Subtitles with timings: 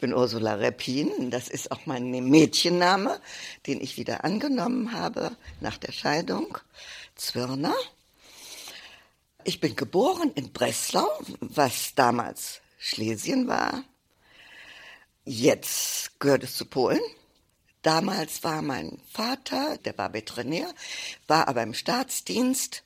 [0.00, 3.20] Ich bin Ursula Reppin, das ist auch mein Mädchenname,
[3.66, 6.56] den ich wieder angenommen habe nach der Scheidung.
[7.16, 7.74] Zwirner.
[9.44, 11.06] Ich bin geboren in Breslau,
[11.40, 13.84] was damals Schlesien war.
[15.26, 17.02] Jetzt gehört es zu Polen.
[17.82, 20.72] Damals war mein Vater, der war Veterinär,
[21.26, 22.84] war aber im Staatsdienst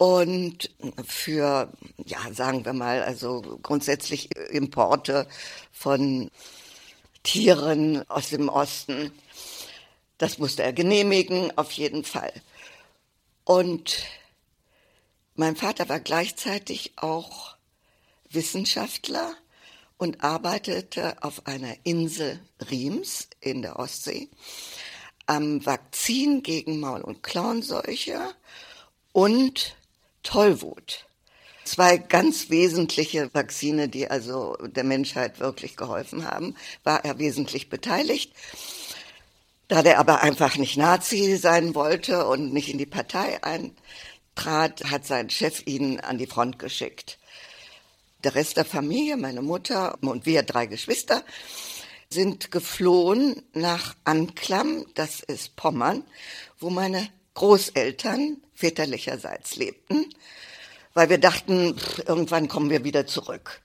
[0.00, 0.70] und
[1.06, 1.70] für,
[2.06, 5.28] ja, sagen wir mal, also grundsätzlich Importe
[5.72, 6.30] von
[7.22, 9.12] Tieren aus dem Osten.
[10.16, 12.32] Das musste er genehmigen, auf jeden Fall.
[13.44, 14.06] Und
[15.34, 17.56] mein Vater war gleichzeitig auch
[18.30, 19.34] Wissenschaftler
[19.98, 24.30] und arbeitete auf einer Insel Riems in der Ostsee
[25.26, 28.34] am Vakzin gegen Maul- und Klauenseuche
[29.12, 29.76] und
[30.22, 31.06] Tollwut.
[31.64, 38.32] Zwei ganz wesentliche Vakzine, die also der Menschheit wirklich geholfen haben, war er wesentlich beteiligt.
[39.68, 45.06] Da der aber einfach nicht Nazi sein wollte und nicht in die Partei eintrat, hat
[45.06, 47.18] sein Chef ihn an die Front geschickt.
[48.24, 51.24] Der Rest der Familie, meine Mutter und wir drei Geschwister,
[52.10, 56.04] sind geflohen nach Anklam, das ist Pommern,
[56.58, 60.06] wo meine Großeltern väterlicherseits lebten,
[60.94, 63.62] weil wir dachten, pff, irgendwann kommen wir wieder zurück.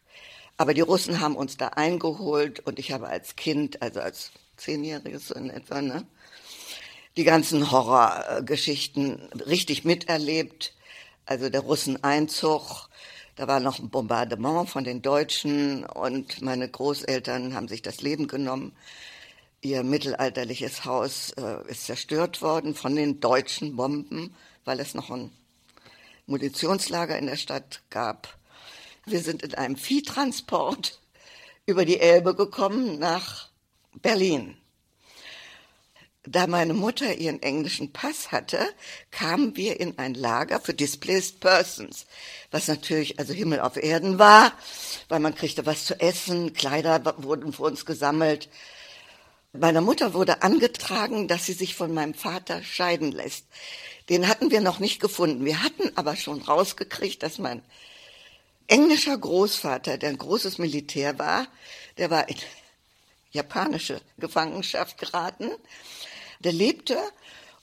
[0.58, 5.28] Aber die Russen haben uns da eingeholt und ich habe als Kind, also als Zehnjähriges
[5.28, 6.06] so in etwa, ne,
[7.18, 10.74] die ganzen Horrorgeschichten richtig miterlebt.
[11.26, 12.90] Also der Russeneinzug,
[13.36, 18.28] da war noch ein Bombardement von den Deutschen und meine Großeltern haben sich das Leben
[18.28, 18.74] genommen.
[19.62, 24.36] Ihr mittelalterliches Haus äh, ist zerstört worden von den deutschen Bomben,
[24.66, 25.32] weil es noch ein
[26.26, 28.38] Munitionslager in der Stadt gab.
[29.06, 31.00] Wir sind in einem Viehtransport
[31.66, 33.50] über die Elbe gekommen nach
[34.02, 34.58] Berlin.
[36.28, 38.60] Da meine Mutter ihren englischen Pass hatte,
[39.12, 42.08] kamen wir in ein Lager für Displaced Persons,
[42.50, 44.52] was natürlich also Himmel auf Erden war,
[45.08, 48.50] weil man kriegte was zu essen, Kleider wurden für uns gesammelt.
[49.54, 53.46] Meiner Mutter wurde angetragen, dass sie sich von meinem Vater scheiden lässt.
[54.10, 55.46] Den hatten wir noch nicht gefunden.
[55.46, 57.62] Wir hatten aber schon rausgekriegt, dass mein
[58.68, 61.48] englischer Großvater, der ein großes Militär war,
[61.98, 62.38] der war in
[63.32, 65.52] japanische Gefangenschaft geraten
[66.46, 66.98] der lebte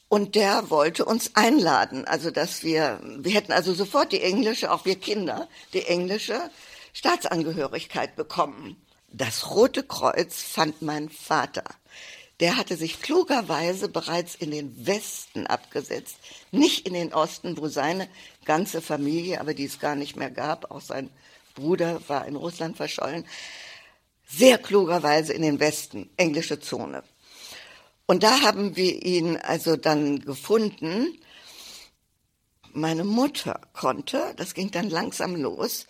[0.08, 2.04] und der wollte uns einladen.
[2.06, 6.50] Also, dass wir, wir hätten also sofort die englische, auch wir Kinder, die englische
[6.92, 8.76] Staatsangehörigkeit bekommen.
[9.10, 11.64] Das Rote Kreuz fand mein Vater.
[12.42, 16.16] Der hatte sich klugerweise bereits in den Westen abgesetzt,
[16.50, 18.08] nicht in den Osten, wo seine
[18.44, 21.08] ganze Familie, aber die es gar nicht mehr gab, auch sein
[21.54, 23.24] Bruder war in Russland verschollen,
[24.26, 27.04] sehr klugerweise in den Westen, englische Zone.
[28.06, 31.16] Und da haben wir ihn also dann gefunden.
[32.72, 35.86] Meine Mutter konnte, das ging dann langsam los,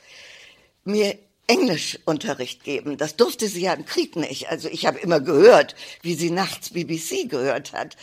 [0.85, 1.19] mir
[1.53, 2.97] Englischunterricht geben.
[2.97, 4.49] Das durfte sie ja im Krieg nicht.
[4.49, 7.97] Also ich habe immer gehört, wie sie nachts BBC gehört hat.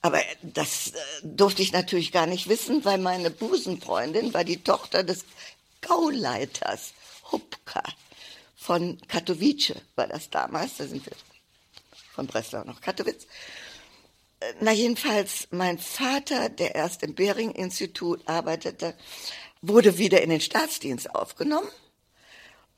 [0.00, 5.02] Aber das äh, durfte ich natürlich gar nicht wissen, weil meine Busenfreundin war die Tochter
[5.02, 5.24] des
[5.80, 6.94] Gauleiters
[7.30, 7.82] Hupka
[8.64, 10.78] von Katowice war das damals.
[10.78, 11.12] Da sind wir
[12.14, 13.26] von Breslau nach Katowice.
[14.60, 18.94] Na jedenfalls, mein Vater, der erst im Bering-Institut arbeitete,
[19.60, 21.68] wurde wieder in den Staatsdienst aufgenommen.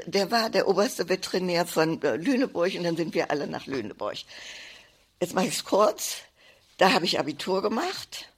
[0.04, 4.18] Der war der oberste Veterinär von äh, Lüneburg und dann sind wir alle nach Lüneburg.
[5.20, 6.18] Jetzt mache ich es kurz.
[6.76, 8.28] Da habe ich Abitur gemacht.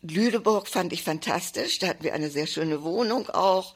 [0.00, 1.78] Lüneburg fand ich fantastisch.
[1.78, 3.74] Da hatten wir eine sehr schöne Wohnung auch.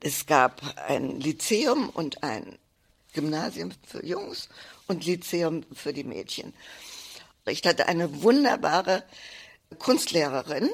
[0.00, 2.58] Es gab ein Lyzeum und ein
[3.14, 4.48] Gymnasium für Jungs
[4.86, 6.52] und Lyzeum für die Mädchen.
[7.46, 9.04] Ich hatte eine wunderbare
[9.78, 10.70] Kunstlehrerin,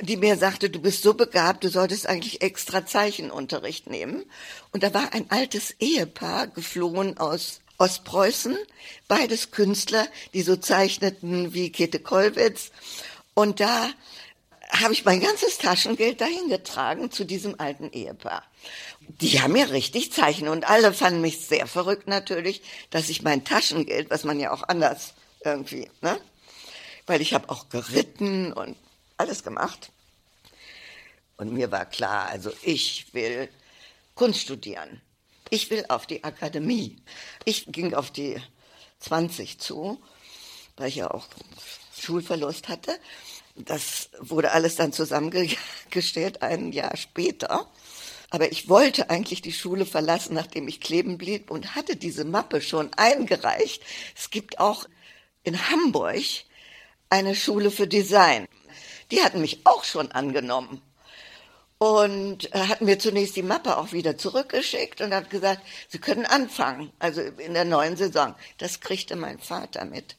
[0.00, 4.24] die mir sagte, du bist so begabt, du solltest eigentlich extra Zeichenunterricht nehmen.
[4.72, 8.56] Und da war ein altes Ehepaar geflohen aus Ostpreußen,
[9.08, 12.70] beides Künstler, die so zeichneten wie Käthe Kollwitz.
[13.34, 13.90] Und da
[14.70, 18.44] habe ich mein ganzes Taschengeld dahin getragen zu diesem alten Ehepaar.
[19.20, 23.44] Die haben mir richtig Zeichen und alle fanden mich sehr verrückt natürlich, dass ich mein
[23.44, 25.14] Taschengeld, was man ja auch anders
[25.44, 26.18] irgendwie, ne?
[27.06, 28.76] Weil ich habe auch geritten und
[29.16, 29.90] alles gemacht.
[31.36, 33.48] Und mir war klar, also ich will
[34.14, 35.00] Kunst studieren.
[35.50, 36.96] Ich will auf die Akademie.
[37.44, 38.40] Ich ging auf die
[39.00, 40.00] 20 zu,
[40.76, 41.26] weil ich ja auch
[41.98, 42.98] Schulverlust hatte.
[43.56, 47.68] Das wurde alles dann zusammengestellt ein Jahr später.
[48.30, 52.60] Aber ich wollte eigentlich die Schule verlassen, nachdem ich kleben blieb und hatte diese Mappe
[52.60, 53.82] schon eingereicht.
[54.16, 54.86] Es gibt auch
[55.44, 56.24] in Hamburg
[57.10, 58.48] eine Schule für Design.
[59.14, 60.82] Die hatten mich auch schon angenommen
[61.78, 66.90] und hat mir zunächst die Mappe auch wieder zurückgeschickt und hat gesagt, Sie können anfangen,
[66.98, 68.34] also in der neuen Saison.
[68.58, 70.16] Das kriegte mein Vater mit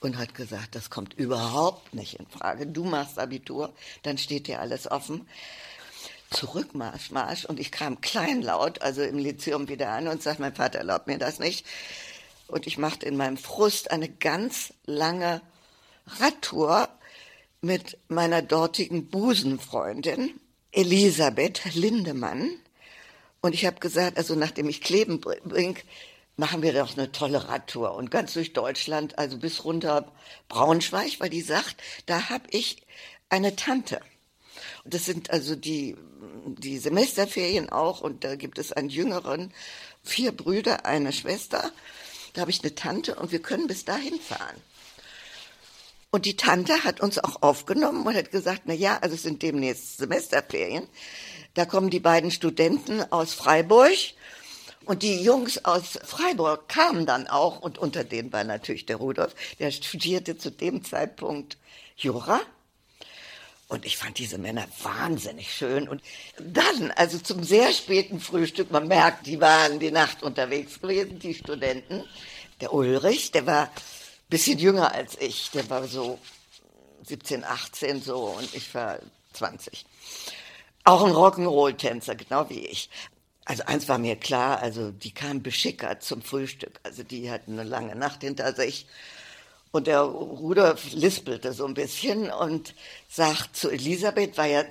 [0.00, 2.66] und hat gesagt, das kommt überhaupt nicht in Frage.
[2.66, 3.72] Du machst Abitur,
[4.02, 5.28] dann steht dir alles offen.
[6.30, 7.44] Zurückmarsch, Marsch.
[7.44, 11.18] Und ich kam kleinlaut, also im Lyzeum wieder an und sagte, mein Vater erlaubt mir
[11.18, 11.64] das nicht.
[12.48, 15.40] Und ich machte in meinem Frust eine ganz lange
[16.18, 16.88] Radtour
[17.62, 20.40] mit meiner dortigen Busenfreundin
[20.72, 22.50] Elisabeth Lindemann.
[23.40, 25.76] Und ich habe gesagt, also nachdem ich Kleben bringe,
[26.36, 30.10] machen wir doch eine tolle Radtour und ganz durch Deutschland, also bis runter
[30.48, 31.76] Braunschweig, weil die sagt,
[32.06, 32.82] da habe ich
[33.28, 34.00] eine Tante.
[34.84, 35.96] Und das sind also die,
[36.46, 39.54] die Semesterferien auch und da gibt es einen jüngeren,
[40.02, 41.70] vier Brüder, eine Schwester.
[42.32, 44.56] Da habe ich eine Tante und wir können bis dahin fahren.
[46.14, 49.42] Und die Tante hat uns auch aufgenommen und hat gesagt, na ja, also es sind
[49.42, 50.86] demnächst Semesterferien.
[51.54, 53.96] Da kommen die beiden Studenten aus Freiburg
[54.84, 59.34] und die Jungs aus Freiburg kamen dann auch und unter denen war natürlich der Rudolf,
[59.58, 61.56] der studierte zu dem Zeitpunkt
[61.96, 62.42] Jura.
[63.68, 65.88] Und ich fand diese Männer wahnsinnig schön.
[65.88, 66.02] Und
[66.38, 71.32] dann, also zum sehr späten Frühstück, man merkt, die waren die Nacht unterwegs gewesen, die
[71.32, 72.04] Studenten.
[72.60, 73.72] Der Ulrich, der war
[74.32, 75.50] bisschen jünger als ich.
[75.50, 76.18] Der war so
[77.06, 78.98] 17, 18 so und ich war
[79.34, 79.84] 20.
[80.84, 82.88] Auch ein Rock'n'Roll-Tänzer, genau wie ich.
[83.44, 86.80] Also eins war mir klar, also die kamen beschickert zum Frühstück.
[86.82, 88.86] Also die hatten eine lange Nacht hinter sich.
[89.70, 92.74] Und der Rudolf lispelte so ein bisschen und
[93.08, 94.64] sagt zu Elisabeth, war ja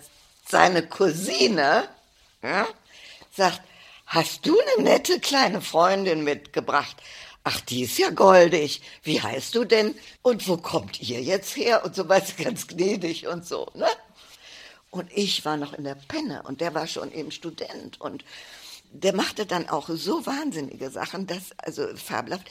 [0.48, 1.88] seine Cousine,
[2.42, 2.68] ja,
[3.32, 3.62] sagt,
[4.08, 6.98] hast du eine nette kleine Freundin mitgebracht?
[7.44, 8.82] Ach, die ist ja goldig.
[9.04, 9.96] Wie heißt du denn?
[10.22, 11.84] Und wo kommt ihr jetzt her?
[11.84, 13.88] Und so was ganz gnädig und so, ne?
[14.90, 18.26] Und ich war noch in der Penne und der war schon eben Student und
[18.92, 22.46] der machte dann auch so wahnsinnige Sachen, dass, also fabelhaft,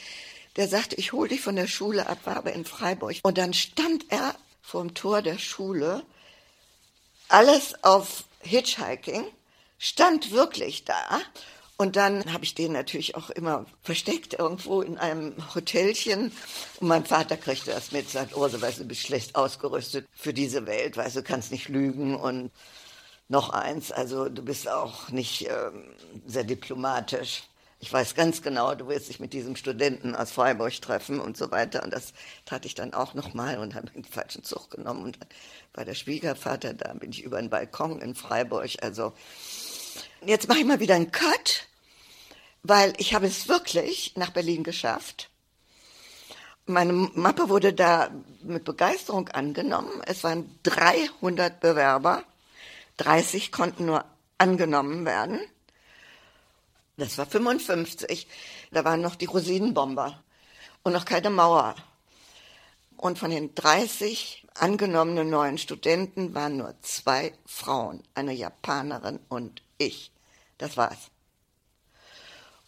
[0.56, 3.16] der sagte, ich hol dich von der Schule ab, war aber in Freiburg.
[3.22, 6.02] Und dann stand er vorm Tor der Schule,
[7.28, 9.26] alles auf Hitchhiking,
[9.78, 11.20] stand wirklich da
[11.80, 16.30] und dann habe ich den natürlich auch immer versteckt irgendwo in einem Hotelchen.
[16.78, 20.34] Und mein Vater kriegte das mit, sagt, oh, so weißt du, bist schlecht ausgerüstet für
[20.34, 22.50] diese Welt, weißt du, kannst nicht lügen und
[23.28, 25.84] noch eins, also du bist auch nicht ähm,
[26.26, 27.44] sehr diplomatisch.
[27.78, 31.50] Ich weiß ganz genau, du wirst dich mit diesem Studenten aus Freiburg treffen und so
[31.50, 31.82] weiter.
[31.82, 32.12] Und das
[32.44, 35.02] tat ich dann auch nochmal und habe den falschen Zug genommen.
[35.02, 35.28] Und dann
[35.72, 38.68] war der Schwiegervater da, bin ich über den Balkon in Freiburg.
[38.82, 39.14] Also
[40.26, 41.69] jetzt mache ich mal wieder einen Cut
[42.62, 45.30] weil ich habe es wirklich nach Berlin geschafft.
[46.66, 48.10] Meine Mappe wurde da
[48.42, 50.02] mit Begeisterung angenommen.
[50.06, 52.24] Es waren 300 Bewerber,
[52.98, 54.04] 30 konnten nur
[54.38, 55.40] angenommen werden.
[56.96, 58.28] Das war 55.
[58.70, 60.22] Da waren noch die Rosinenbomber
[60.82, 61.74] und noch keine Mauer.
[62.96, 70.12] Und von den 30 angenommenen neuen Studenten waren nur zwei Frauen, eine Japanerin und ich.
[70.58, 71.10] Das war's.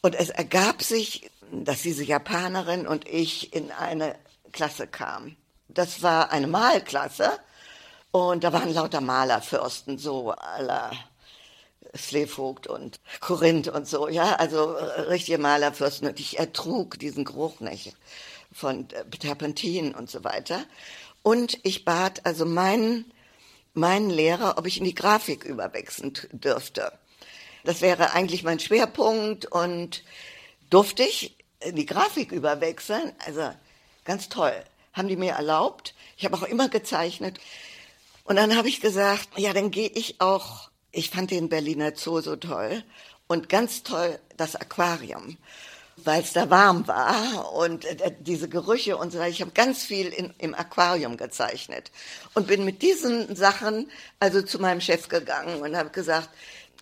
[0.02, 4.16] Und es ergab sich, dass diese Japanerin und ich in eine
[4.50, 5.36] Klasse kamen.
[5.68, 7.30] Das war eine Malklasse
[8.10, 10.90] und da waren lauter Malerfürsten, so aller
[11.96, 14.72] Slevogt und Korinth und so, ja, also
[15.08, 16.08] richtige Malerfürsten.
[16.08, 17.94] Und ich ertrug diesen Geruch nicht
[18.52, 20.64] von Terpentin und so weiter.
[21.22, 23.12] Und ich bat also meinen,
[23.72, 26.92] meinen Lehrer, ob ich in die Grafik überwechseln dürfte.
[27.64, 30.02] Das wäre eigentlich mein Schwerpunkt und
[30.70, 33.12] durfte ich die Grafik überwechseln.
[33.24, 33.50] Also
[34.04, 34.54] ganz toll.
[34.92, 35.94] Haben die mir erlaubt.
[36.16, 37.38] Ich habe auch immer gezeichnet.
[38.24, 40.70] Und dann habe ich gesagt, ja, dann gehe ich auch.
[40.90, 42.84] Ich fand den Berliner Zoo so toll
[43.26, 45.38] und ganz toll das Aquarium,
[45.96, 49.30] weil es da warm war und äh, diese Gerüche und so weiter.
[49.30, 51.90] Ich habe ganz viel in, im Aquarium gezeichnet
[52.34, 53.90] und bin mit diesen Sachen
[54.20, 56.28] also zu meinem Chef gegangen und habe gesagt,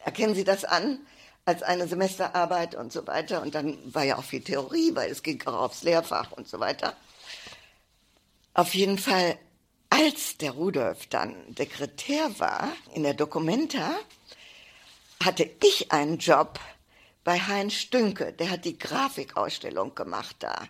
[0.05, 0.99] erkennen Sie das an
[1.45, 3.43] als eine Semesterarbeit und so weiter.
[3.43, 6.61] Und dann war ja auch viel Theorie, weil es ging auch aufs Lehrfach und so
[6.61, 6.97] weiter.
[8.55, 9.39] Auf jeden Fall,
[9.89, 13.97] als der Rudolf dann Sekretär war in der Documenta,
[15.23, 16.59] hatte ich einen Job
[17.25, 18.33] bei Heinz Stünke.
[18.33, 20.67] Der hat die Grafikausstellung gemacht da.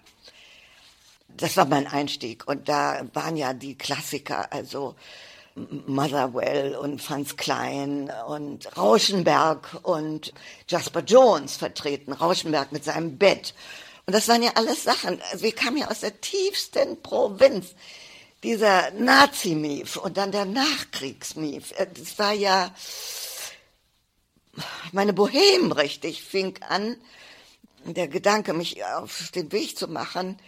[1.29, 2.47] Das war mein Einstieg.
[2.49, 4.97] Und da waren ja die Klassiker, also
[5.55, 10.33] Motherwell und Franz Klein und Rauschenberg und
[10.69, 12.13] Jasper Jones vertreten.
[12.13, 13.55] Rauschenberg mit seinem Bett.
[14.07, 15.21] Und das waren ja alles Sachen.
[15.31, 17.75] Also wir kamen ja aus der tiefsten Provinz.
[18.43, 21.73] Dieser Nazi-Mief und dann der Nachkriegs-Mief.
[21.77, 22.75] Äh, das war ja
[24.93, 26.97] meine Bohem richtig fing an,
[27.85, 30.39] der Gedanke, mich auf den Weg zu machen,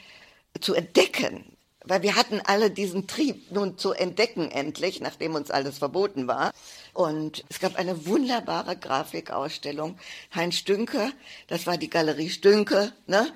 [0.60, 1.51] zu entdecken.
[1.84, 6.52] Weil wir hatten alle diesen Trieb, nun zu entdecken endlich, nachdem uns alles verboten war.
[6.92, 9.98] Und es gab eine wunderbare Grafikausstellung.
[10.34, 11.12] Heinz Stünke,
[11.48, 13.32] das war die Galerie Stünke, ne?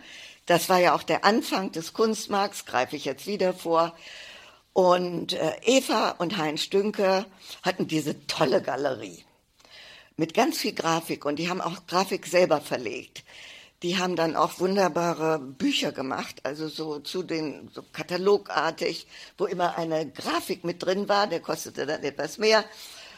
[0.46, 3.96] Das war ja auch der Anfang des Kunstmarkts, greife ich jetzt wieder vor.
[4.72, 7.26] Und äh, Eva und Heinz Stünke
[7.62, 9.24] hatten diese tolle Galerie
[10.16, 13.22] mit ganz viel Grafik und die haben auch Grafik selber verlegt.
[13.82, 19.06] Die haben dann auch wunderbare Bücher gemacht, also so zu den so katalogartig,
[19.36, 22.64] wo immer eine Grafik mit drin war, der kostete dann etwas mehr.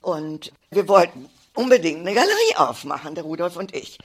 [0.02, 3.98] Und wir wollten unbedingt eine Galerie aufmachen, der Rudolf und ich.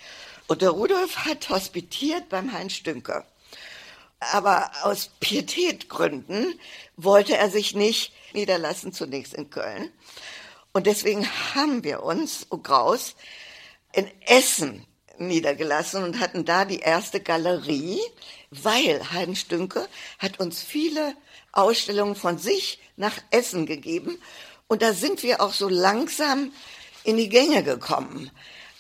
[0.47, 3.25] Und der Rudolf hat hospitiert beim Heinz Stünker.
[4.31, 6.59] Aber aus Pietätgründen
[6.97, 9.91] wollte er sich nicht niederlassen, zunächst in Köln.
[10.71, 13.15] Und deswegen haben wir uns, oh Graus,
[13.91, 14.85] in Essen
[15.27, 17.99] niedergelassen und hatten da die erste Galerie,
[18.51, 19.87] weil Heiden Stünke
[20.19, 21.15] hat uns viele
[21.51, 24.17] Ausstellungen von sich nach Essen gegeben
[24.67, 26.51] und da sind wir auch so langsam
[27.03, 28.31] in die Gänge gekommen.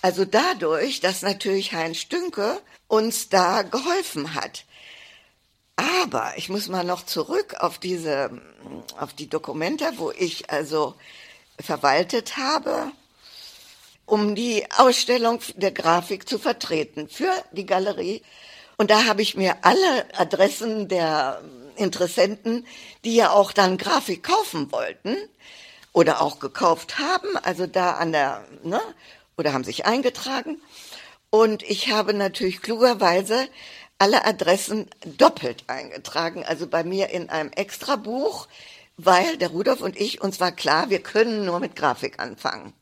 [0.01, 4.65] Also dadurch, dass natürlich Heinz Stünke uns da geholfen hat.
[5.75, 8.41] Aber ich muss mal noch zurück auf diese,
[8.99, 10.95] auf die Dokumente, wo ich also
[11.59, 12.91] verwaltet habe
[14.05, 18.21] um die Ausstellung der Grafik zu vertreten für die Galerie.
[18.77, 21.41] Und da habe ich mir alle Adressen der
[21.75, 22.65] Interessenten,
[23.03, 25.15] die ja auch dann Grafik kaufen wollten
[25.91, 28.81] oder auch gekauft haben, also da an der, ne,
[29.37, 30.61] oder haben sich eingetragen.
[31.29, 33.47] Und ich habe natürlich klugerweise
[33.97, 38.47] alle Adressen doppelt eingetragen, also bei mir in einem Extrabuch,
[38.97, 42.73] weil der Rudolf und ich, uns war klar, wir können nur mit Grafik anfangen.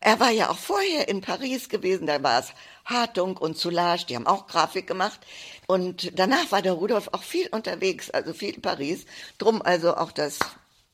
[0.00, 2.52] Er war ja auch vorher in Paris gewesen, da war es
[2.84, 5.20] Hartung und Soulage, die haben auch Grafik gemacht.
[5.66, 9.06] Und danach war der Rudolf auch viel unterwegs, also viel in Paris.
[9.38, 10.38] Drum also auch das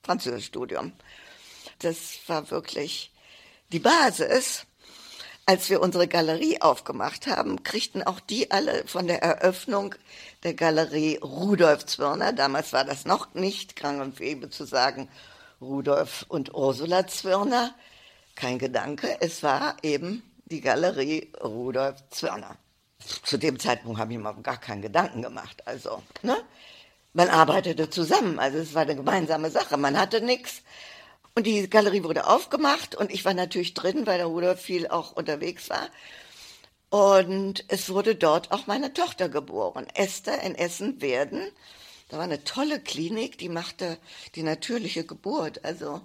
[0.02, 0.92] Französischstudium.
[1.80, 3.12] Das war wirklich
[3.73, 4.66] die Basis.
[5.46, 9.94] Als wir unsere Galerie aufgemacht haben, kriegten auch die alle von der Eröffnung
[10.42, 15.11] der Galerie Rudolf Zwirner, damals war das noch nicht Krang und Webe zu sagen,
[15.61, 17.75] Rudolf und Ursula Zwirner,
[18.34, 22.56] kein Gedanke, es war eben die Galerie Rudolf Zwirner.
[23.22, 25.62] Zu dem Zeitpunkt habe ich mir gar keinen Gedanken gemacht.
[25.66, 26.36] Also, ne?
[27.12, 29.76] Man arbeitete zusammen, also es war eine gemeinsame Sache.
[29.76, 30.62] Man hatte nichts.
[31.36, 35.12] Und die Galerie wurde aufgemacht und ich war natürlich drin, weil der Rudolf viel auch
[35.12, 35.88] unterwegs war.
[36.90, 39.86] Und es wurde dort auch meine Tochter geboren.
[39.94, 41.50] Esther in Essen werden.
[42.08, 43.98] Da war eine tolle Klinik, die machte
[44.36, 45.64] die natürliche Geburt.
[45.64, 46.02] Also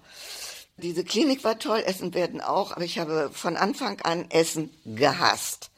[0.79, 5.69] diese Klinik war toll, Essen werden auch, aber ich habe von Anfang an Essen gehasst.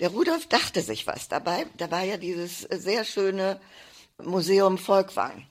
[0.00, 1.66] Der Rudolf dachte sich was dabei.
[1.76, 3.60] Da war ja dieses sehr schöne
[4.18, 5.46] Museum Volkwang.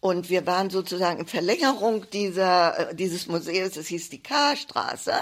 [0.00, 5.12] Und wir waren sozusagen in Verlängerung dieser, äh, dieses Museums, es hieß die K-Straße.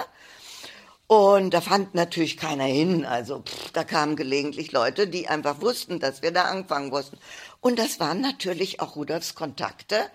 [1.07, 3.05] Und da fand natürlich keiner hin.
[3.05, 7.19] Also pff, da kamen gelegentlich Leute, die einfach wussten, dass wir da anfangen mussten.
[7.61, 10.09] Und das waren natürlich auch Rudolfs Kontakte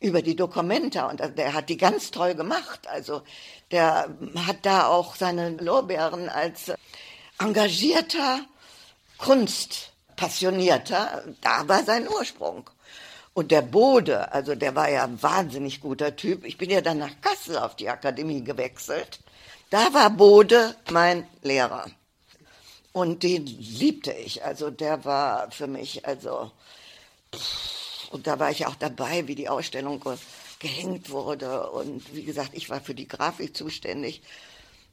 [0.00, 2.86] über die Dokumenta und der hat die ganz toll gemacht.
[2.86, 3.22] Also
[3.70, 4.08] der
[4.46, 6.72] hat da auch seine Lorbeeren als
[7.38, 8.40] engagierter
[9.18, 12.70] Kunstpassionierter, da war sein Ursprung.
[13.34, 16.44] Und der Bode, also der war ja ein wahnsinnig guter Typ.
[16.44, 19.20] Ich bin ja dann nach Kassel auf die Akademie gewechselt.
[19.70, 21.86] Da war Bode mein Lehrer.
[22.92, 24.44] Und den liebte ich.
[24.44, 26.50] Also der war für mich, also
[27.32, 27.77] pff,
[28.10, 30.02] und da war ich auch dabei, wie die Ausstellung
[30.58, 31.70] gehängt wurde.
[31.70, 34.22] Und wie gesagt, ich war für die Grafik zuständig.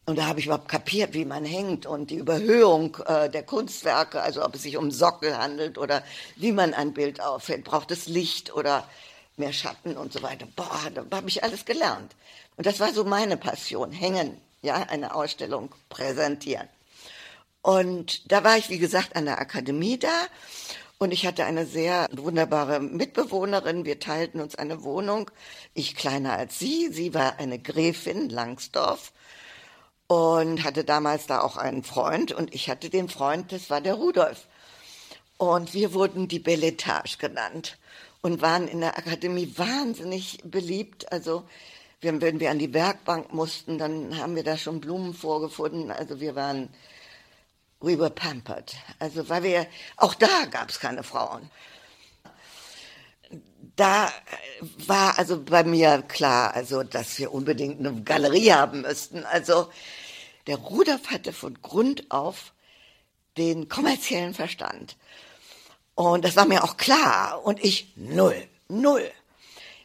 [0.05, 4.21] Und da habe ich überhaupt kapiert, wie man hängt und die Überhöhung äh, der Kunstwerke,
[4.21, 6.03] also ob es sich um Sockel handelt oder
[6.35, 7.63] wie man ein Bild aufhängt.
[7.63, 8.87] Braucht es Licht oder
[9.35, 10.45] mehr Schatten und so weiter.
[10.55, 12.15] Boah, da habe ich alles gelernt.
[12.55, 16.67] Und das war so meine Passion, hängen, ja, eine Ausstellung präsentieren.
[17.63, 20.27] Und da war ich, wie gesagt, an der Akademie da
[21.05, 23.85] und ich hatte eine sehr wunderbare Mitbewohnerin.
[23.85, 25.29] Wir teilten uns eine Wohnung.
[25.75, 26.89] Ich kleiner als sie.
[26.91, 29.13] Sie war eine Gräfin Langsdorf
[30.07, 32.31] und hatte damals da auch einen Freund.
[32.31, 34.47] Und ich hatte den Freund, das war der Rudolf.
[35.37, 37.77] Und wir wurden die Belletage genannt.
[38.23, 41.11] und waren in der Akademie wahnsinnig beliebt.
[41.11, 41.43] Also
[42.01, 45.91] wenn, wir an die Werkbank mussten, dann haben wir da schon Blumen vorgefunden.
[45.91, 46.69] Also wir waren,
[47.85, 48.75] we were pampered.
[48.99, 51.49] Also weil wir, auch da gab es keine Frauen.
[53.75, 54.11] Da
[54.87, 59.23] war also bei mir klar, also dass wir unbedingt eine Galerie haben müssten.
[59.25, 59.69] Also
[60.47, 62.53] der Rudolf hatte von Grund auf
[63.37, 64.95] den kommerziellen Verstand.
[65.93, 67.43] Und das war mir auch klar.
[67.43, 69.11] Und ich null, null.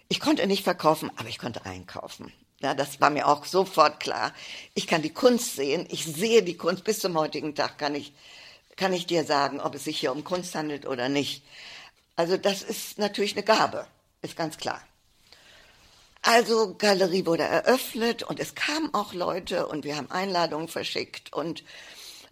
[0.08, 2.32] Ich konnte nicht verkaufen, aber ich konnte einkaufen.
[2.60, 4.34] Ja, das war mir auch sofort klar.
[4.74, 5.86] Ich kann die Kunst sehen.
[5.90, 6.84] Ich sehe die Kunst.
[6.84, 8.12] Bis zum heutigen Tag kann ich,
[8.76, 11.42] kann ich dir sagen, ob es sich hier um Kunst handelt oder nicht.
[12.16, 13.86] Also das ist natürlich eine Gabe.
[14.20, 14.82] Ist ganz klar.
[16.22, 21.64] Also Galerie wurde eröffnet und es kamen auch Leute und wir haben Einladungen verschickt und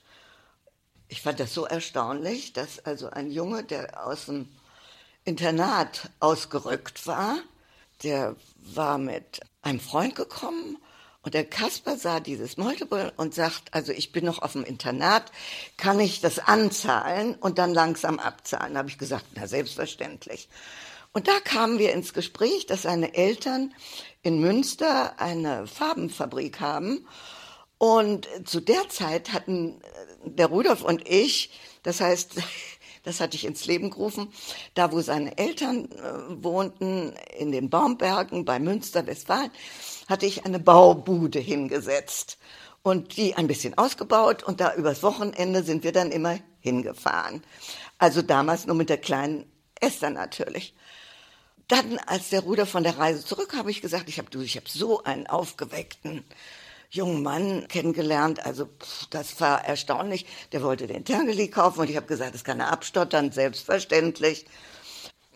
[1.10, 4.48] Ich fand das so erstaunlich, dass also ein Junge, der aus dem
[5.25, 7.36] Internat ausgerückt war,
[8.01, 10.77] der war mit einem Freund gekommen
[11.24, 15.30] und der Kasper sah dieses Multiple und sagt, also ich bin noch auf dem Internat,
[15.76, 18.76] kann ich das anzahlen und dann langsam abzahlen?
[18.76, 20.47] Da habe ich gesagt, na selbstverständlich.
[21.12, 23.74] Und da kamen wir ins Gespräch, dass seine Eltern
[24.21, 27.06] in Münster eine Farbenfabrik haben.
[27.80, 31.50] Und zu der Zeit hatten äh, der Rudolf und ich,
[31.82, 32.36] das heißt,
[33.04, 34.32] das hatte ich ins Leben gerufen,
[34.76, 39.50] da wo seine Eltern äh, wohnten, in den Baumbergen bei Münster, Westfalen,
[40.10, 42.38] hatte ich eine Baubude hingesetzt
[42.84, 47.44] und die ein bisschen ausgebaut und da übers Wochenende sind wir dann immer hingefahren.
[47.98, 50.76] Also damals nur mit der kleinen Esther natürlich.
[51.70, 54.58] Dann, als der Ruder von der Reise zurück, habe ich gesagt, ich habe du, ich
[54.58, 56.26] habe so einen aufgeweckten
[56.89, 58.45] jungen Mann kennengelernt.
[58.45, 58.67] Also
[59.10, 60.25] das war erstaunlich.
[60.52, 64.45] Der wollte den Tangeli kaufen und ich habe gesagt, das kann er abstottern, selbstverständlich.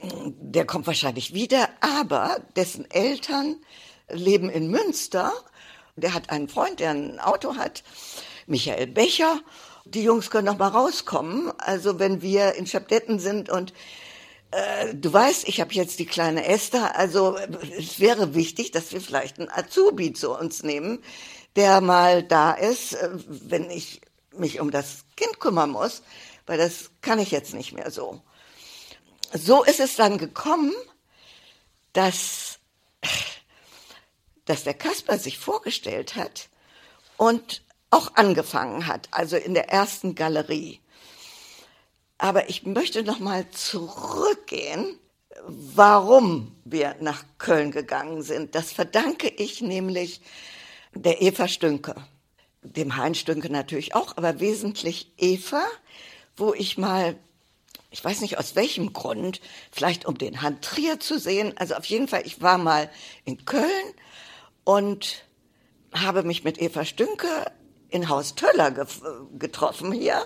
[0.02, 3.56] Der kommt wahrscheinlich wieder, aber dessen Eltern
[4.10, 5.32] leben in Münster.
[5.96, 7.84] Der hat einen Freund, der ein Auto hat,
[8.48, 9.40] Michael Becher.
[9.86, 11.52] Die Jungs können noch mal rauskommen.
[11.60, 13.74] Also wenn wir in Schabdetten sind und
[14.52, 16.98] äh, du weißt, ich habe jetzt die kleine Esther.
[16.98, 17.38] Also
[17.78, 21.04] es wäre wichtig, dass wir vielleicht einen Azubi zu uns nehmen,
[21.56, 26.02] der mal da ist, äh, wenn ich mich um das Kind kümmern muss,
[26.46, 28.22] weil das kann ich jetzt nicht mehr so.
[29.34, 30.74] So ist es dann gekommen,
[31.94, 32.60] dass
[34.46, 36.50] dass der Kasper sich vorgestellt hat
[37.18, 40.80] und auch angefangen hat, also in der ersten Galerie.
[42.18, 44.98] Aber ich möchte noch mal zurückgehen,
[45.46, 48.56] warum wir nach Köln gegangen sind.
[48.56, 50.22] Das verdanke ich nämlich
[50.96, 51.96] der Eva Stünke,
[52.62, 55.64] dem Heinz Stünke natürlich auch, aber wesentlich Eva,
[56.38, 57.16] wo ich mal
[57.94, 59.40] ich weiß nicht aus welchem Grund,
[59.72, 61.54] vielleicht um den Hand Trier zu sehen.
[61.58, 62.90] Also auf jeden Fall, ich war mal
[63.24, 63.94] in Köln
[64.64, 65.24] und
[65.94, 67.52] habe mich mit Eva Stünke
[67.90, 68.86] in Haus Töller ge
[69.38, 70.26] getroffen hier.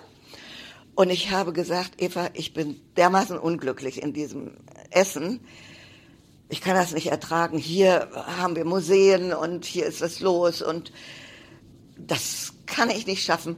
[0.94, 4.56] Und ich habe gesagt, Eva, ich bin dermaßen unglücklich in diesem
[4.90, 5.46] Essen.
[6.50, 7.58] Ich kann das nicht ertragen.
[7.58, 10.92] Hier haben wir Museen und hier ist was los und
[11.98, 13.56] das kann ich nicht schaffen.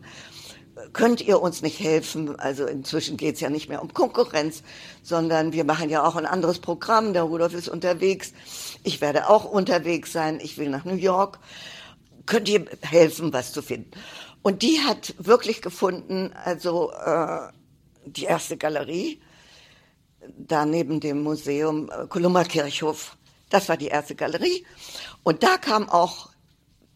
[0.92, 2.38] Könnt ihr uns nicht helfen?
[2.40, 4.62] Also inzwischen geht es ja nicht mehr um Konkurrenz,
[5.02, 7.12] sondern wir machen ja auch ein anderes Programm.
[7.12, 8.32] Der Rudolf ist unterwegs.
[8.82, 10.40] Ich werde auch unterwegs sein.
[10.42, 11.38] Ich will nach New York.
[12.26, 13.90] Könnt ihr helfen, was zu finden?
[14.42, 17.52] Und die hat wirklich gefunden, also äh,
[18.06, 19.20] die erste Galerie,
[20.36, 23.16] da neben dem Museum äh, Kolumba Kirchhof.
[23.48, 24.64] Das war die erste Galerie.
[25.22, 26.30] Und da kam auch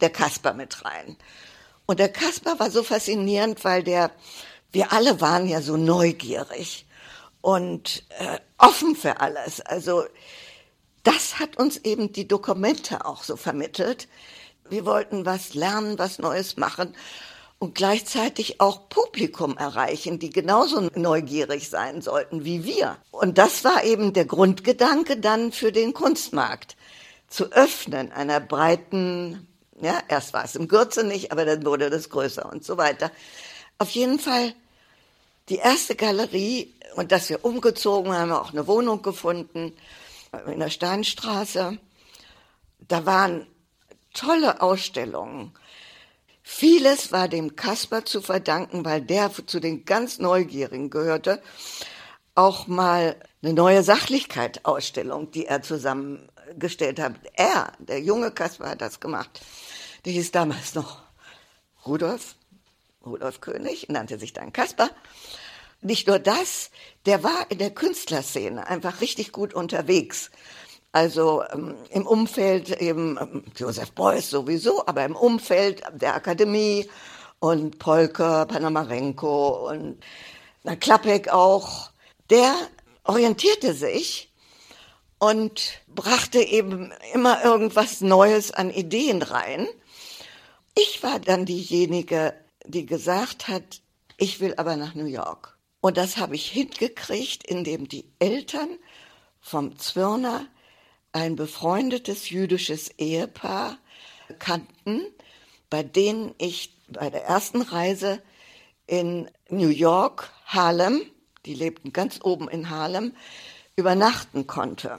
[0.01, 1.17] der Kasper mit rein.
[1.87, 4.11] Und der Kasper war so faszinierend, weil der,
[4.73, 6.87] wir alle waren ja so neugierig
[7.41, 9.61] und äh, offen für alles.
[9.61, 10.05] Also
[11.03, 14.09] das hat uns eben die Dokumente auch so vermittelt.
[14.71, 16.95] Wir wollten was lernen, was Neues machen
[17.65, 22.99] und gleichzeitig auch Publikum erreichen, die genauso neugierig sein sollten wie wir.
[23.11, 26.77] Und das war eben der Grundgedanke dann für den Kunstmarkt,
[27.27, 29.49] zu öffnen einer breiten,
[29.81, 33.11] ja, erst war es im Gürze nicht, aber dann wurde das größer und so weiter.
[33.79, 34.55] Auf jeden Fall
[35.49, 39.73] die erste Galerie und dass wir umgezogen haben, auch eine Wohnung gefunden
[40.47, 41.79] in der Steinstraße.
[42.89, 43.47] Da waren
[44.13, 45.55] tolle Ausstellungen.
[46.47, 51.43] Vieles war dem Kasper zu verdanken, weil der zu den ganz Neugierigen gehörte.
[52.35, 57.15] Auch mal eine neue Sachlichkeit-Ausstellung, die er zusammengestellt hat.
[57.33, 59.41] Er, der junge Kasper, hat das gemacht.
[60.05, 61.03] Der hieß damals noch
[61.87, 62.37] Rudolf,
[63.05, 64.91] Rudolf König, nannte sich dann Kasper
[65.85, 66.71] nicht nur das,
[67.07, 70.31] der war in der Künstlerszene einfach richtig gut unterwegs.
[70.95, 76.89] Also ähm, im Umfeld eben ähm, Josef Beuys sowieso, aber im Umfeld der Akademie
[77.41, 79.99] und Polker, Panamarenko und
[80.63, 81.91] na, Klappek auch.
[82.31, 82.55] Der
[83.03, 84.33] orientierte sich
[85.19, 89.67] und brachte eben immer irgendwas Neues an Ideen rein.
[90.77, 93.81] Ich war dann diejenige, die gesagt hat,
[94.17, 95.59] ich will aber nach New York.
[95.81, 98.79] Und das habe ich hingekriegt, indem die Eltern
[99.41, 100.47] vom Zwirner
[101.15, 103.79] ein befreundetes jüdisches Ehepaar
[104.41, 105.01] kannten,
[105.71, 108.21] bei denen ich bei der ersten Reise
[108.87, 111.03] in New York, Harlem,
[111.47, 113.15] die lebten ganz oben in Harlem,
[113.77, 114.99] übernachten konnte.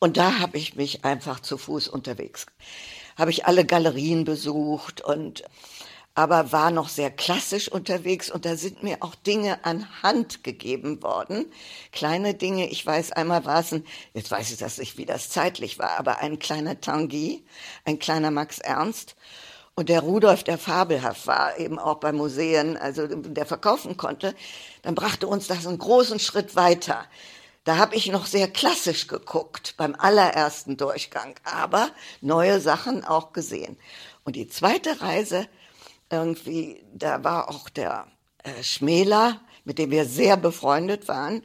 [0.00, 2.46] Und da habe ich mich einfach zu Fuß unterwegs,
[3.16, 5.44] habe ich alle Galerien besucht und
[6.16, 11.02] aber war noch sehr klassisch unterwegs und da sind mir auch Dinge an Hand gegeben
[11.02, 11.44] worden.
[11.92, 15.28] Kleine Dinge, ich weiß, einmal war es ein, jetzt weiß ich das nicht, wie das
[15.28, 17.44] zeitlich war, aber ein kleiner Tanguy,
[17.84, 19.14] ein kleiner Max Ernst
[19.74, 24.34] und der Rudolf, der fabelhaft war, eben auch bei Museen, also der verkaufen konnte,
[24.80, 27.04] dann brachte uns das einen großen Schritt weiter.
[27.64, 31.90] Da habe ich noch sehr klassisch geguckt beim allerersten Durchgang, aber
[32.22, 33.76] neue Sachen auch gesehen.
[34.24, 35.46] Und die zweite Reise
[36.10, 38.06] irgendwie, da war auch der
[38.42, 41.42] äh, Schmäler, mit dem wir sehr befreundet waren.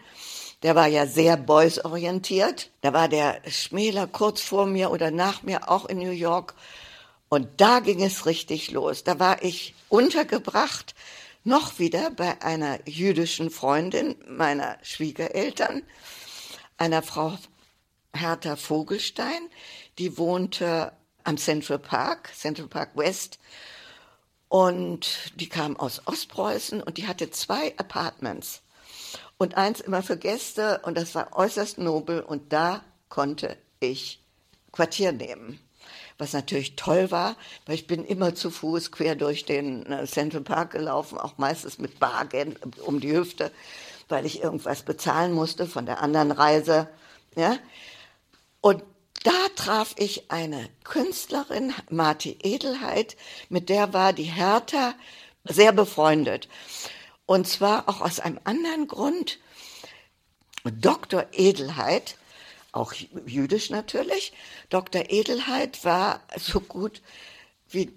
[0.64, 2.70] Der war ja sehr Boys-orientiert.
[2.82, 6.54] Da war der Schmäler kurz vor mir oder nach mir auch in New York.
[7.30, 9.04] Und da ging es richtig los.
[9.04, 10.94] Da war ich untergebracht,
[11.44, 15.82] noch wieder bei einer jüdischen Freundin meiner Schwiegereltern,
[16.78, 17.38] einer Frau
[18.14, 19.50] Hertha Vogelstein,
[19.98, 20.92] die wohnte
[21.24, 23.40] am Central Park, Central Park West,
[24.52, 28.64] und die kam aus Ostpreußen und die hatte zwei Apartments.
[29.38, 34.20] Und eins immer für Gäste und das war äußerst nobel und da konnte ich
[34.74, 35.62] Quartier nehmen.
[36.18, 40.42] Was natürlich toll war, weil ich bin immer zu Fuß quer durch den äh, Central
[40.42, 43.54] Park gelaufen, auch meistens mit Bargeld um die Hüfte,
[44.10, 46.90] weil ich irgendwas bezahlen musste von der anderen Reise.
[47.38, 47.56] Ja?
[48.60, 48.84] Und
[49.24, 53.18] da traf ich eine Künstlerin, Marti Edelheit,
[53.50, 54.96] mit der war die Hertha
[55.44, 56.48] sehr befreundet.
[57.26, 59.40] Und zwar auch aus einem anderen Grund.
[60.64, 61.26] Dr.
[61.32, 62.18] Edelheit,
[62.72, 62.94] auch
[63.26, 64.34] jüdisch natürlich,
[64.70, 65.10] Dr.
[65.10, 67.02] Edelheit war so gut
[67.70, 67.92] wie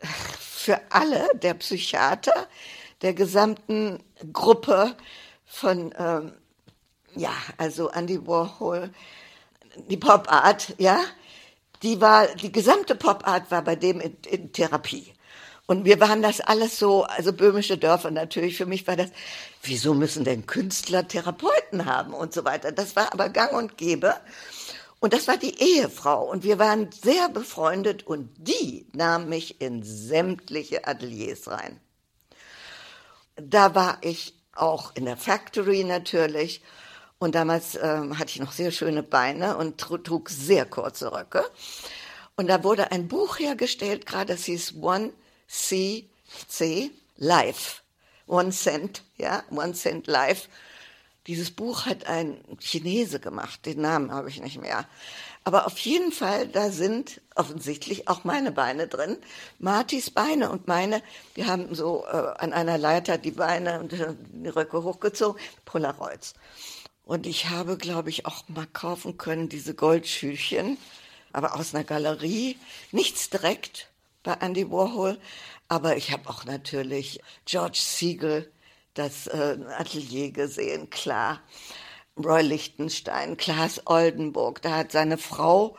[0.00, 2.46] für alle der Psychiater
[3.02, 4.02] der gesamten
[4.32, 4.96] Gruppe
[5.44, 6.32] von, ähm,
[7.14, 8.92] ja, also Andy Warhol,
[9.88, 11.00] die Pop-Art, ja,
[11.82, 15.12] die war, die gesamte Pop-Art war bei dem in, in Therapie.
[15.66, 19.10] Und wir waren das alles so, also böhmische Dörfer natürlich, für mich war das,
[19.62, 22.72] wieso müssen denn Künstler Therapeuten haben und so weiter.
[22.72, 24.14] Das war aber gang und gäbe.
[24.98, 26.24] Und das war die Ehefrau.
[26.28, 31.78] Und wir waren sehr befreundet und die nahm mich in sämtliche Ateliers rein.
[33.36, 36.62] Da war ich auch in der Factory natürlich
[37.18, 41.44] und damals ähm, hatte ich noch sehr schöne Beine und trug sehr kurze Röcke.
[42.36, 45.12] Und da wurde ein Buch hergestellt, gerade das hieß One
[45.48, 47.82] CC Life.
[48.28, 50.48] One Cent, ja, One Cent Life.
[51.26, 54.86] Dieses Buch hat ein Chinese gemacht, den Namen habe ich nicht mehr.
[55.44, 59.16] Aber auf jeden Fall, da sind offensichtlich auch meine Beine drin.
[59.58, 61.02] Martis Beine und meine,
[61.34, 66.34] wir haben so äh, an einer Leiter die Beine und die Röcke hochgezogen, Polaroids.
[67.08, 70.76] Und ich habe, glaube ich, auch mal kaufen können, diese Goldschüchen,
[71.32, 72.58] aber aus einer Galerie.
[72.92, 73.88] Nichts direkt
[74.22, 75.18] bei Andy Warhol.
[75.68, 78.52] Aber ich habe auch natürlich George Siegel,
[78.92, 81.40] das äh, Atelier gesehen, klar.
[82.22, 85.78] Roy Lichtenstein, Klaas Oldenburg, da hat seine Frau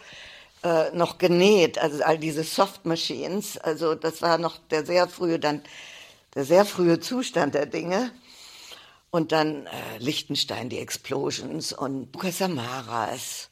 [0.63, 3.55] äh, noch genäht, also all diese Soft Machines.
[3.59, 5.61] Also das war noch der sehr frühe dann
[6.33, 8.11] der sehr frühe Zustand der Dinge.
[9.11, 13.49] Und dann äh, Lichtenstein, die Explosions und Lukas Amaras.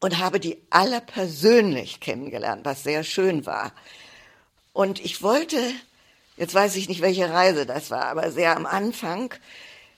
[0.00, 3.72] Und habe die alle persönlich kennengelernt, was sehr schön war.
[4.74, 5.56] Und ich wollte,
[6.36, 9.32] jetzt weiß ich nicht, welche Reise das war, aber sehr am Anfang,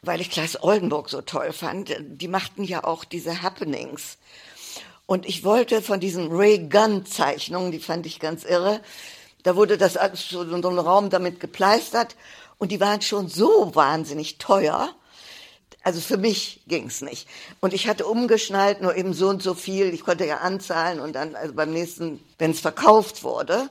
[0.03, 4.19] weil ich Klaas Oldenburg so toll fand, die machten ja auch diese Happenings.
[5.07, 8.81] Und ich wollte von diesen Ray Gun Zeichnungen, die fand ich ganz irre,
[9.45, 12.17] da wurde das so ein Raum damit gepleistert
[12.59, 14.95] und die waren schon so wahnsinnig teuer.
[15.83, 17.29] Also für mich ging's nicht.
[17.61, 19.95] Und ich hatte umgeschnallt, nur eben so und so viel.
[19.95, 23.71] Ich konnte ja anzahlen und dann, also beim nächsten, wenn es verkauft wurde,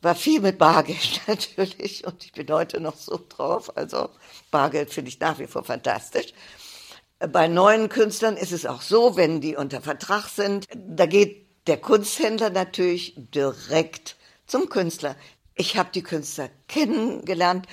[0.00, 2.06] war viel mit Bargeld natürlich.
[2.06, 3.76] Und ich bin heute noch so drauf.
[3.76, 4.08] Also
[4.50, 6.32] Bargeld finde ich nach wie vor fantastisch.
[7.18, 11.76] Bei neuen Künstlern ist es auch so, wenn die unter Vertrag sind, da geht der
[11.76, 15.16] Kunsthändler natürlich direkt zum Künstler.
[15.60, 17.66] Ich habe die Künstler kennengelernt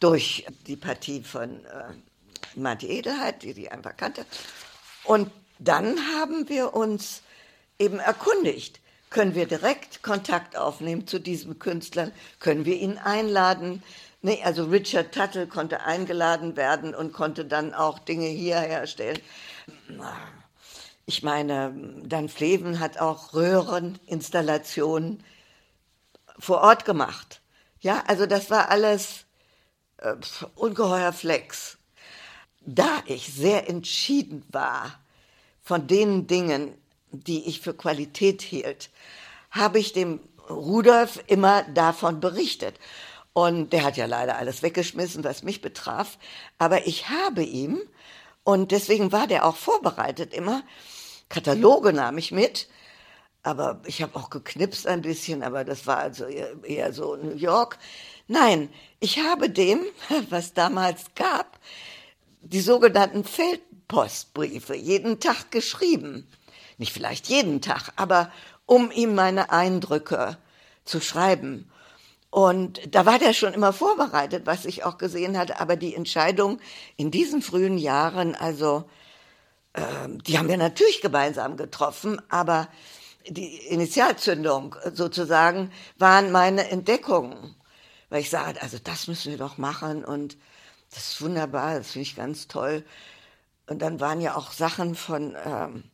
[0.00, 1.92] durch die Partie von äh,
[2.54, 4.24] Marti Edelheit, die die einfach kannte.
[5.04, 7.20] Und dann haben wir uns
[7.78, 8.80] eben erkundigt.
[9.10, 12.10] Können wir direkt Kontakt aufnehmen zu diesem Künstler?
[12.40, 13.82] Können wir ihn einladen?
[14.22, 19.18] Nee, also Richard Tuttle konnte eingeladen werden und konnte dann auch Dinge hier herstellen.
[21.04, 25.22] Ich meine, Dan Fleven hat auch Röhreninstallationen
[26.38, 27.40] vor Ort gemacht.
[27.80, 29.24] Ja, also das war alles
[29.98, 30.14] äh,
[30.54, 31.78] ungeheuer Flex.
[32.60, 34.98] Da ich sehr entschieden war
[35.62, 36.74] von den Dingen,
[37.10, 38.90] die ich für Qualität hielt,
[39.50, 40.20] habe ich dem
[40.50, 42.76] Rudolf immer davon berichtet.
[43.32, 46.18] Und der hat ja leider alles weggeschmissen, was mich betraf.
[46.58, 47.80] Aber ich habe ihm,
[48.44, 50.62] und deswegen war der auch vorbereitet immer,
[51.28, 52.68] Kataloge nahm ich mit
[53.46, 57.78] aber ich habe auch geknipst ein bisschen, aber das war also eher, so New York.
[58.26, 59.82] Nein, ich habe dem,
[60.30, 61.60] was damals gab,
[62.40, 66.26] die sogenannten Feldpostbriefe jeden Tag geschrieben.
[66.76, 68.32] Nicht vielleicht jeden Tag, aber
[68.66, 70.38] um ihm meine Eindrücke
[70.84, 71.70] zu schreiben.
[72.30, 75.60] Und da war der schon immer vorbereitet, was ich auch gesehen hatte.
[75.60, 76.58] Aber die Entscheidung
[76.96, 78.90] in diesen frühen Jahren, also,
[79.72, 79.82] äh,
[80.26, 82.68] die haben wir natürlich gemeinsam getroffen, aber
[83.28, 87.54] die Initialzündung sozusagen waren meine Entdeckungen.
[88.08, 90.36] Weil ich sage, also das müssen wir doch machen und
[90.90, 92.84] das ist wunderbar, das finde ich ganz toll.
[93.66, 95.84] Und dann waren ja auch Sachen von ähm,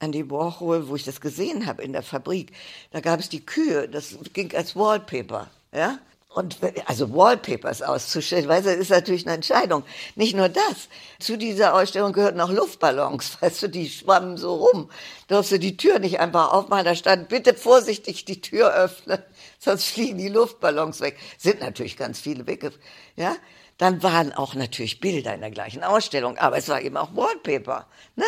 [0.00, 2.52] Andy Warhol, wo ich das gesehen habe in der Fabrik.
[2.90, 5.48] Da gab es die Kühe, das ging als Wallpaper.
[5.72, 5.98] Ja?
[6.36, 9.84] Und also Wallpapers auszustellen, weißt du, ist natürlich eine Entscheidung.
[10.16, 10.90] Nicht nur das.
[11.18, 14.90] Zu dieser Ausstellung gehörten auch Luftballons, weißt du, die schwammen so rum.
[15.28, 19.18] Du darfst du die Tür nicht einfach aufmachen, da stand, bitte vorsichtig die Tür öffnen,
[19.58, 21.16] sonst fliegen die Luftballons weg.
[21.38, 22.70] Sind natürlich ganz viele weg,
[23.16, 23.34] ja.
[23.78, 27.86] Dann waren auch natürlich Bilder in der gleichen Ausstellung, aber es war eben auch Wallpaper,
[28.14, 28.26] ne?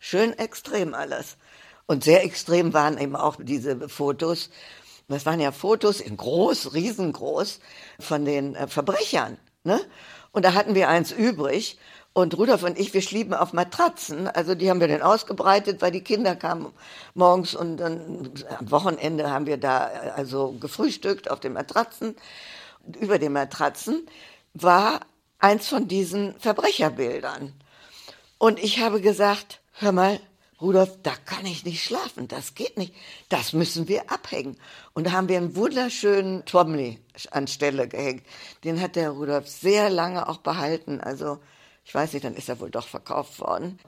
[0.00, 1.36] Schön extrem alles.
[1.86, 4.50] Und sehr extrem waren eben auch diese Fotos
[5.08, 7.60] das waren ja Fotos in groß, riesengroß
[8.00, 9.38] von den äh, Verbrechern.
[9.64, 9.80] Ne?
[10.32, 11.78] Und da hatten wir eins übrig.
[12.12, 14.28] Und Rudolf und ich, wir schlieben auf Matratzen.
[14.28, 16.72] Also die haben wir dann ausgebreitet, weil die Kinder kamen
[17.14, 22.16] morgens und dann am Wochenende haben wir da äh, also gefrühstückt auf den Matratzen.
[22.86, 24.06] Und über den Matratzen
[24.54, 25.00] war
[25.38, 27.52] eins von diesen Verbrecherbildern.
[28.38, 30.20] Und ich habe gesagt, hör mal,
[30.60, 32.94] Rudolf, da kann ich nicht schlafen, das geht nicht,
[33.28, 34.56] das müssen wir abhängen.
[34.92, 38.24] Und da haben wir einen wunderschönen Twomley an Stelle gehängt.
[38.62, 41.38] Den hat der Rudolf sehr lange auch behalten, also
[41.84, 43.78] ich weiß nicht, dann ist er wohl doch verkauft worden.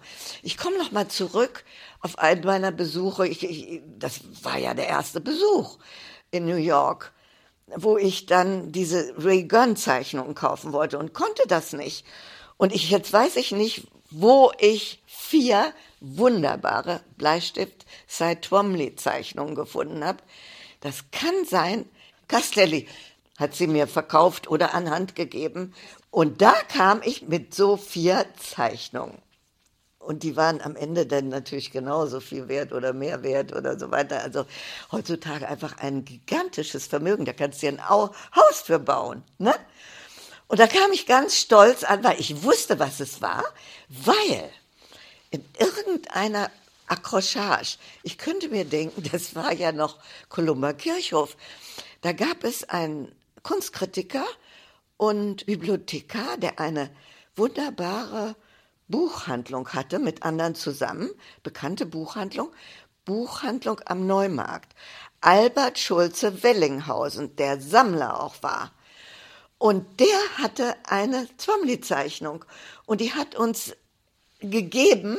[0.43, 1.65] Ich komme noch mal zurück
[2.01, 3.27] auf einen meiner Besuche.
[3.27, 5.79] Ich, ich, das war ja der erste Besuch
[6.31, 7.13] in New York,
[7.75, 12.05] wo ich dann diese Ray Gun Zeichnungen kaufen wollte und konnte das nicht.
[12.59, 15.73] Und ich, jetzt weiß ich nicht, wo ich vier
[16.17, 20.19] wunderbare Bleistift Cy Twombly Zeichnungen gefunden habe.
[20.81, 21.89] Das kann sein,
[22.29, 22.89] Castelli
[23.39, 25.75] hat sie mir verkauft oder anhand gegeben.
[26.11, 29.19] Und da kam ich mit so vier Zeichnungen.
[29.99, 33.91] Und die waren am Ende dann natürlich genauso viel wert oder mehr wert oder so
[33.91, 34.23] weiter.
[34.23, 34.47] Also
[34.93, 37.25] heutzutage einfach ein gigantisches Vermögen.
[37.25, 39.25] Da kannst du dir ein Haus für bauen.
[39.39, 39.53] Ne?
[40.47, 43.43] Und da kam ich ganz stolz an, weil ich wusste, was es war,
[43.89, 44.49] weil
[45.31, 46.51] in irgendeiner
[46.87, 47.79] Accrochage.
[48.03, 51.37] Ich könnte mir denken, das war ja noch Kolumba Kirchhof.
[52.01, 53.13] Da gab es einen
[53.43, 54.25] Kunstkritiker
[54.97, 56.91] und Bibliothekar, der eine
[57.35, 58.37] wunderbare
[58.89, 61.11] Buchhandlung hatte mit anderen zusammen,
[61.43, 62.53] bekannte Buchhandlung,
[63.05, 64.75] Buchhandlung am Neumarkt.
[65.21, 68.73] Albert Schulze Wellinghausen, der Sammler auch war.
[69.59, 72.45] Und der hatte eine Zwomli-Zeichnung
[72.85, 73.75] und die hat uns
[74.51, 75.19] gegeben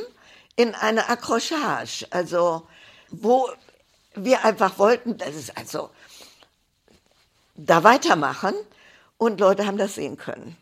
[0.56, 2.66] in eine Accrochage, also
[3.10, 3.48] wo
[4.14, 5.90] wir einfach wollten, das ist also
[7.54, 8.54] da weitermachen
[9.18, 10.56] und Leute haben das sehen können.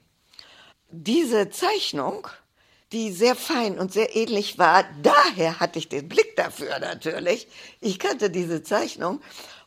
[0.91, 2.29] Diese Zeichnung,
[2.93, 7.49] die sehr fein und sehr ähnlich war, daher hatte ich den Blick dafür natürlich.
[7.81, 9.21] Ich kannte diese Zeichnung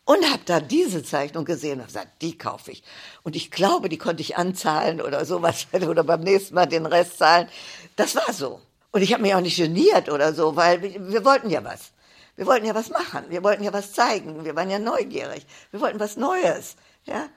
[0.06, 2.84] und habe da diese Zeichnung gesehen und gesagt, die kaufe ich.
[3.24, 7.20] Und ich glaube, die konnte ich anzahlen oder sowas oder beim nächsten Mal den Rest
[7.20, 7.48] zahlen.
[7.96, 8.62] Das war so.
[8.92, 11.92] Und ich habe mich auch nicht geniert oder so, weil wir, wir wollten ja was.
[12.36, 13.26] Wir wollten ja was machen.
[13.30, 14.46] Wir wollten ja was zeigen.
[14.46, 15.46] Wir waren ja neugierig.
[15.72, 16.76] Wir wollten was Neues.
[17.06, 17.28] Ja.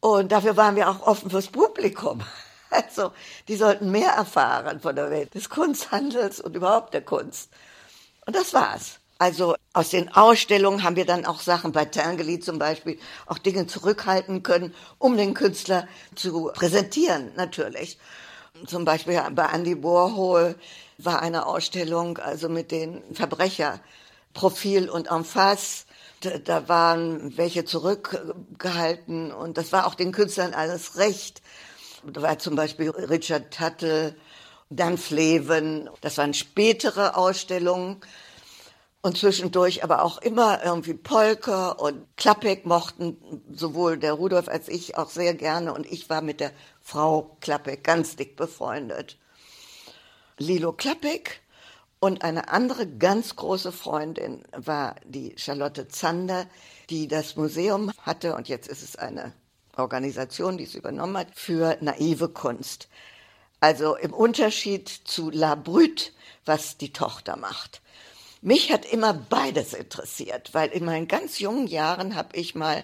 [0.00, 2.22] Und dafür waren wir auch offen fürs Publikum.
[2.74, 3.12] Also,
[3.48, 7.50] die sollten mehr erfahren von der Welt des Kunsthandels und überhaupt der Kunst.
[8.24, 8.98] Und das war's.
[9.18, 13.66] Also aus den Ausstellungen haben wir dann auch Sachen bei Tangeli zum Beispiel, auch Dinge
[13.66, 17.98] zurückhalten können, um den Künstler zu präsentieren, natürlich.
[18.66, 20.56] Zum Beispiel bei Andy Warhol
[20.98, 25.84] war eine Ausstellung, also mit den Verbrecherprofil und Emphase.
[26.20, 31.42] Da, da waren welche zurückgehalten und das war auch den Künstlern alles recht.
[32.04, 34.14] Da war zum Beispiel Richard Tuttle,
[34.70, 35.90] Dan Fleven.
[36.00, 38.00] Das waren spätere Ausstellungen
[39.02, 43.16] und zwischendurch aber auch immer irgendwie Polka und Klappek mochten
[43.52, 47.84] sowohl der Rudolf als ich auch sehr gerne und ich war mit der Frau Klappek
[47.84, 49.18] ganz dick befreundet.
[50.38, 51.40] Lilo Klappek
[52.00, 56.46] und eine andere ganz große Freundin war die Charlotte Zander,
[56.90, 59.32] die das Museum hatte und jetzt ist es eine
[59.76, 62.88] Organisation, die es übernommen hat, für naive Kunst.
[63.60, 66.10] Also im Unterschied zu La Brute,
[66.44, 67.80] was die Tochter macht.
[68.40, 72.82] Mich hat immer beides interessiert, weil in meinen ganz jungen Jahren habe ich mal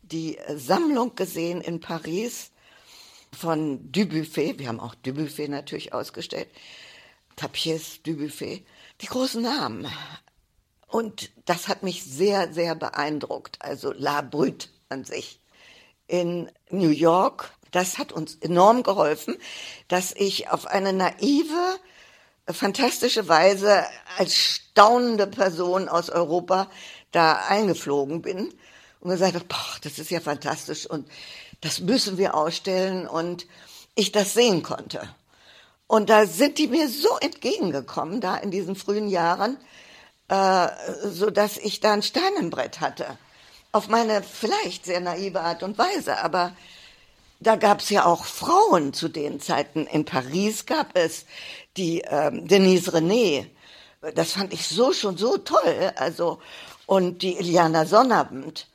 [0.00, 2.50] die Sammlung gesehen in Paris
[3.34, 4.58] von Dubuffet.
[4.58, 6.48] Wir haben auch Dubuffet natürlich ausgestellt.
[7.36, 8.64] Tapiers, Dubuffet.
[9.00, 9.86] Die großen Namen.
[10.86, 13.60] Und das hat mich sehr, sehr beeindruckt.
[13.60, 15.40] Also La Brute an sich.
[16.06, 19.36] In New York, das hat uns enorm geholfen,
[19.88, 21.78] dass ich auf eine naive,
[22.46, 23.84] fantastische Weise
[24.16, 26.70] als staunende Person aus Europa
[27.10, 28.54] da eingeflogen bin
[29.00, 31.08] und gesagt habe, boah, das ist ja fantastisch und
[31.64, 33.46] das müssen wir ausstellen und
[33.94, 35.08] ich das sehen konnte.
[35.86, 39.56] Und da sind die mir so entgegengekommen, da in diesen frühen Jahren,
[40.28, 40.68] äh,
[41.04, 43.06] so dass ich da ein Stein im Brett hatte.
[43.72, 46.54] Auf meine vielleicht sehr naive Art und Weise, aber
[47.40, 49.86] da gab es ja auch Frauen zu den Zeiten.
[49.86, 51.24] In Paris gab es
[51.78, 53.46] die ähm, Denise René.
[54.14, 55.92] Das fand ich so schon so toll.
[55.96, 56.40] Also
[56.84, 58.68] und die Iliana Sonnabend,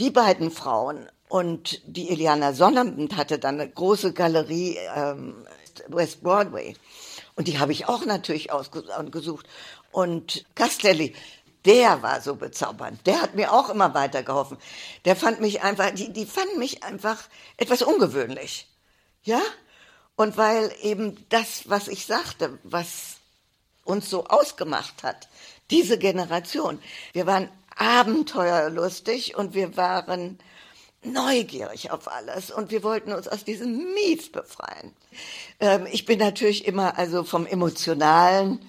[0.00, 1.08] die beiden Frauen.
[1.32, 5.46] Und die Iliana Sonnabend hatte dann eine große Galerie ähm,
[5.88, 6.76] West Broadway.
[7.36, 9.46] Und die habe ich auch natürlich ausgesucht.
[9.92, 11.14] Und Castelli,
[11.64, 13.06] der war so bezaubernd.
[13.06, 14.58] Der hat mir auch immer weitergeholfen.
[15.06, 17.22] Der fand mich einfach, die, die fanden mich einfach
[17.56, 18.68] etwas ungewöhnlich.
[19.22, 19.40] Ja?
[20.16, 23.16] Und weil eben das, was ich sagte, was
[23.84, 25.30] uns so ausgemacht hat,
[25.70, 26.78] diese Generation,
[27.14, 30.38] wir waren abenteuerlustig und wir waren
[31.04, 34.94] neugierig auf alles und wir wollten uns aus diesem Mief befreien.
[35.60, 38.60] Ähm, ich bin natürlich immer also vom Emotionalen,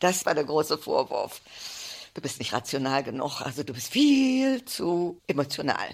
[0.00, 1.40] das war der große Vorwurf
[2.14, 5.88] du bist nicht rational genug, also du bist viel zu emotional.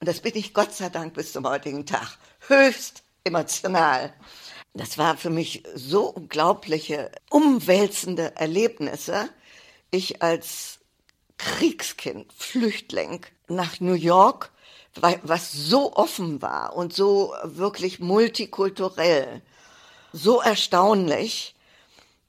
[0.00, 2.18] Und das bin ich Gott sei Dank bis zum heutigen Tag.
[2.46, 4.12] Höchst emotional.
[4.74, 9.28] Das war für mich so unglaubliche, umwälzende Erlebnisse.
[9.90, 10.78] Ich als
[11.38, 14.51] Kriegskind, Flüchtling nach New York,
[15.00, 19.42] was so offen war und so wirklich multikulturell,
[20.12, 21.54] so erstaunlich,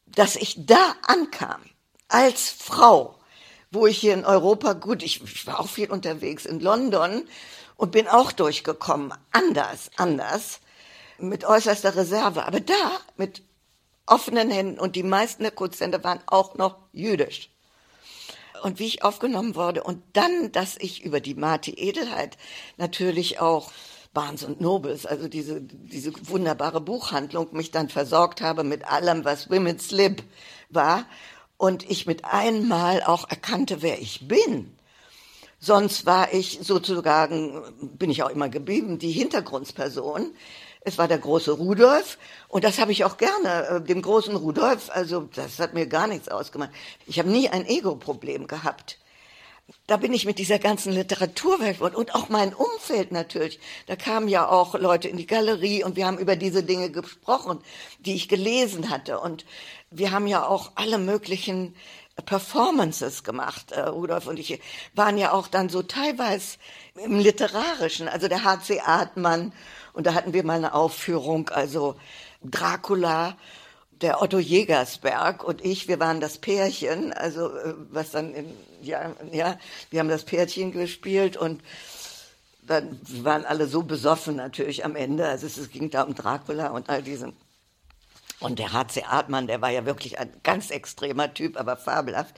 [0.07, 1.61] dass ich da ankam
[2.07, 3.15] als Frau
[3.73, 7.27] wo ich hier in Europa, gut, ich, ich war auch viel unterwegs in London
[7.75, 10.59] und bin auch durchgekommen, anders, anders,
[11.17, 13.41] mit äußerster Reserve, aber da mit
[14.05, 17.49] offenen Händen und die meisten der Kurzsender waren auch noch jüdisch.
[18.63, 22.37] Und wie ich aufgenommen wurde und dann, dass ich über die Marti Edelheit
[22.77, 23.73] natürlich auch
[24.13, 29.49] Barnes und Nobles, also diese, diese wunderbare Buchhandlung, mich dann versorgt habe mit allem, was
[29.49, 30.23] Women's Lib
[30.69, 31.05] war
[31.57, 34.71] und ich mit einmal auch erkannte, wer ich bin.
[35.59, 37.61] Sonst war ich sozusagen,
[37.97, 40.31] bin ich auch immer geblieben, die Hintergrundsperson.
[40.85, 42.17] Es war der große Rudolf
[42.47, 46.07] und das habe ich auch gerne, äh, dem großen Rudolf, also das hat mir gar
[46.07, 46.71] nichts ausgemacht.
[47.07, 48.97] Ich habe nie ein Ego-Problem gehabt
[49.87, 53.59] da bin ich mit dieser ganzen Literaturwelt und auch mein Umfeld natürlich.
[53.87, 57.59] Da kamen ja auch Leute in die Galerie und wir haben über diese Dinge gesprochen,
[57.99, 59.19] die ich gelesen hatte.
[59.19, 59.45] Und
[59.91, 61.75] wir haben ja auch alle möglichen
[62.25, 63.71] Performances gemacht.
[63.71, 64.59] Äh, Rudolf und ich
[64.93, 66.57] waren ja auch dann so teilweise
[66.95, 68.81] im Literarischen, also der H.C.
[68.81, 69.53] Artmann.
[69.93, 71.95] Und da hatten wir mal eine Aufführung, also
[72.43, 73.37] Dracula
[74.01, 79.13] der Otto Jägersberg und ich, wir waren das Pärchen, also äh, was dann in, ja,
[79.31, 79.57] ja,
[79.91, 81.63] wir haben das Pärchen gespielt und
[82.67, 85.27] dann waren alle so besoffen natürlich am Ende.
[85.27, 87.33] Also es, es ging da um Dracula und all diesen.
[88.39, 89.03] Und der H.C.
[89.03, 92.35] Artmann, der war ja wirklich ein ganz extremer Typ, aber fabelhaft.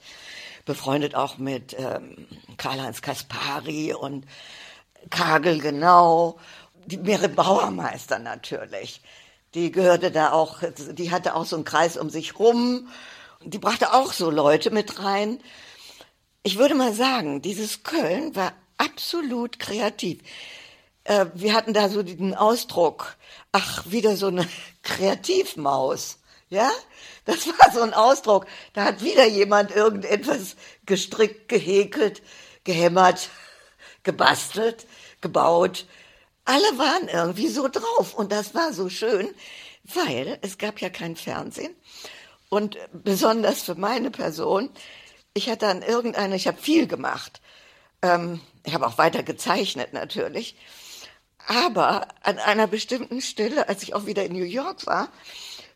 [0.64, 2.26] Befreundet auch mit ähm,
[2.56, 4.26] Karl-Heinz Kaspari und
[5.10, 6.38] Kagel genau.
[6.86, 9.00] Die Meere Bauermeister natürlich
[9.56, 10.58] die gehörte da auch,
[10.92, 12.88] die hatte auch so einen Kreis um sich rum.
[13.42, 15.40] Die brachte auch so Leute mit rein.
[16.42, 20.20] Ich würde mal sagen, dieses Köln war absolut kreativ.
[21.04, 23.16] Äh, wir hatten da so den Ausdruck,
[23.50, 24.46] ach, wieder so eine
[24.82, 26.18] Kreativmaus.
[26.50, 26.70] Ja,
[27.24, 28.46] das war so ein Ausdruck.
[28.74, 32.22] Da hat wieder jemand irgendetwas gestrickt, gehäkelt,
[32.64, 33.30] gehämmert,
[34.02, 34.86] gebastelt,
[35.22, 35.86] gebaut
[36.46, 39.28] alle waren irgendwie so drauf und das war so schön,
[39.84, 41.74] weil es gab ja kein Fernsehen.
[42.48, 44.70] Und besonders für meine Person,
[45.34, 47.40] ich hatte an irgendeiner, ich habe viel gemacht,
[48.00, 50.56] ähm, ich habe auch weiter gezeichnet natürlich,
[51.46, 55.08] aber an einer bestimmten Stelle, als ich auch wieder in New York war,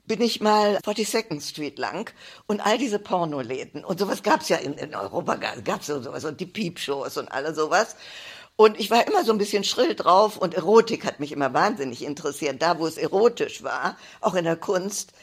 [0.07, 2.13] bin ich mal 42nd Street lang
[2.47, 6.41] und all diese Pornoläden und sowas gab's ja in, in Europa, gab's ja sowas und
[6.41, 7.97] die Piepshows und alle sowas.
[8.61, 12.05] Und ich war immer so ein bisschen schrill drauf und Erotik hat mich immer wahnsinnig
[12.05, 12.61] interessiert.
[12.61, 15.15] Da, wo es erotisch war, auch in der Kunst,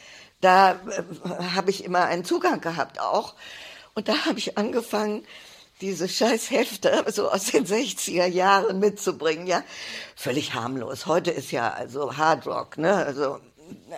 [0.42, 3.36] da äh, habe ich immer einen Zugang gehabt auch.
[3.94, 5.24] Und da habe ich angefangen,
[5.82, 9.62] diese scheiß Hefte so aus den 60er Jahren mitzubringen, ja.
[10.16, 11.06] Völlig harmlos.
[11.06, 12.96] Heute ist ja also Hardrock, ne?
[13.06, 13.40] Also,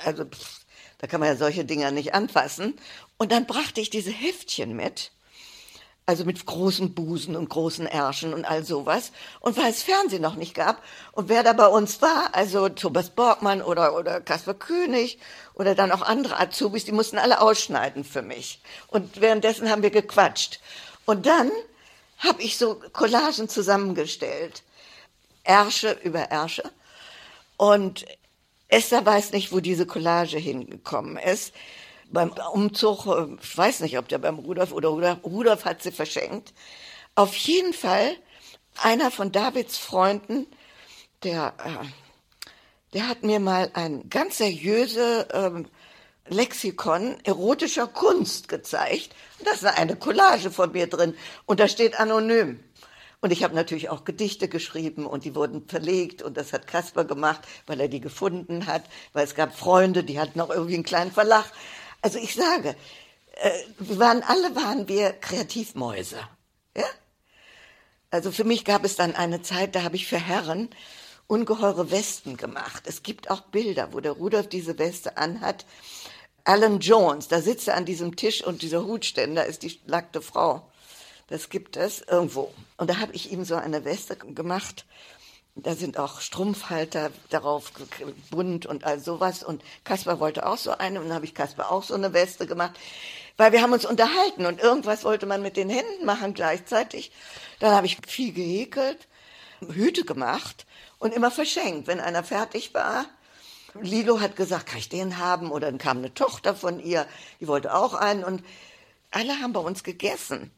[0.03, 0.59] also pff,
[0.97, 2.77] da kann man ja solche Dinger nicht anfassen.
[3.15, 5.13] Und dann brachte ich diese Heftchen mit
[6.09, 9.11] also mit großen Busen und großen Ärschen und all sowas.
[9.41, 10.81] Und weil es Fernsehen noch nicht gab
[11.11, 15.19] und wer da bei uns war, also Thomas Borgmann oder, oder Kasper König
[15.53, 18.59] oder dann auch andere Azubis, die mussten alle ausschneiden für mich.
[18.87, 20.59] Und währenddessen haben wir gequatscht.
[21.05, 21.51] Und dann
[22.17, 24.63] habe ich so Collagen zusammengestellt.
[25.43, 26.63] Ärsche über Ärsche.
[27.55, 28.07] Und
[28.67, 31.53] Esther weiß nicht, wo diese Collage hingekommen ist
[32.11, 35.91] beim Umzug, äh, ich weiß nicht, ob der beim Rudolf oder Rudolf, Rudolf hat sie
[35.91, 36.53] verschenkt.
[37.15, 38.15] Auf jeden Fall
[38.81, 40.47] einer von Davids Freunden,
[41.23, 41.85] der, äh,
[42.93, 45.67] der hat mir mal ein ganz seriöse ähm,
[46.27, 49.15] Lexikon erotischer Kunst gezeigt.
[49.43, 52.63] da ist eine Collage von mir drin und da steht anonym.
[53.21, 57.03] Und ich habe natürlich auch Gedichte geschrieben und die wurden verlegt und das hat Kasper
[57.03, 60.83] gemacht, weil er die gefunden hat, weil es gab Freunde, die hatten auch irgendwie einen
[60.83, 61.51] kleinen Verlag.
[62.01, 62.75] Also ich sage,
[63.33, 66.19] äh, wir waren alle waren wir Kreativmäuse.
[66.75, 66.85] Ja?
[68.11, 70.69] Also für mich gab es dann eine Zeit, da habe ich für Herren
[71.27, 72.83] ungeheure Westen gemacht.
[72.87, 75.65] Es gibt auch Bilder, wo der Rudolf diese Weste anhat.
[76.43, 80.67] Alan Jones, da sitzt er an diesem Tisch und dieser Hutständer ist die nackte Frau.
[81.27, 82.51] Das gibt es irgendwo.
[82.77, 84.85] Und da habe ich ihm so eine Weste gemacht
[85.65, 87.71] da sind auch Strumpfhalter darauf
[88.29, 89.43] bunt und all sowas.
[89.43, 92.45] Und Kaspar wollte auch so eine und dann habe ich Kaspar auch so eine Weste
[92.45, 92.77] gemacht,
[93.37, 97.11] weil wir haben uns unterhalten und irgendwas wollte man mit den Händen machen gleichzeitig.
[97.59, 99.07] Dann habe ich viel gehäkelt,
[99.61, 100.65] Hüte gemacht
[100.99, 103.05] und immer verschenkt, wenn einer fertig war.
[103.79, 105.51] Lilo hat gesagt, kann ich den haben?
[105.51, 107.05] Oder dann kam eine Tochter von ihr,
[107.39, 108.43] die wollte auch einen und
[109.11, 110.51] alle haben bei uns gegessen.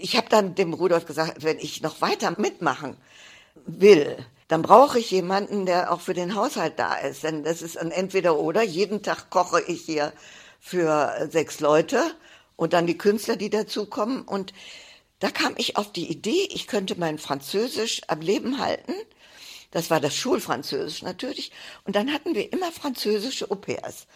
[0.00, 2.96] Ich habe dann dem Rudolf gesagt, wenn ich noch weiter mitmachen
[3.66, 4.16] will,
[4.48, 7.22] dann brauche ich jemanden, der auch für den Haushalt da ist.
[7.22, 8.62] Denn das ist ein Entweder-Oder.
[8.62, 10.12] Jeden Tag koche ich hier
[10.58, 12.02] für sechs Leute
[12.56, 14.22] und dann die Künstler, die dazukommen.
[14.22, 14.52] Und
[15.20, 18.94] da kam ich auf die Idee, ich könnte mein Französisch am Leben halten.
[19.70, 21.52] Das war das Schulfranzösisch natürlich.
[21.84, 24.06] Und dann hatten wir immer französische Au-pairs.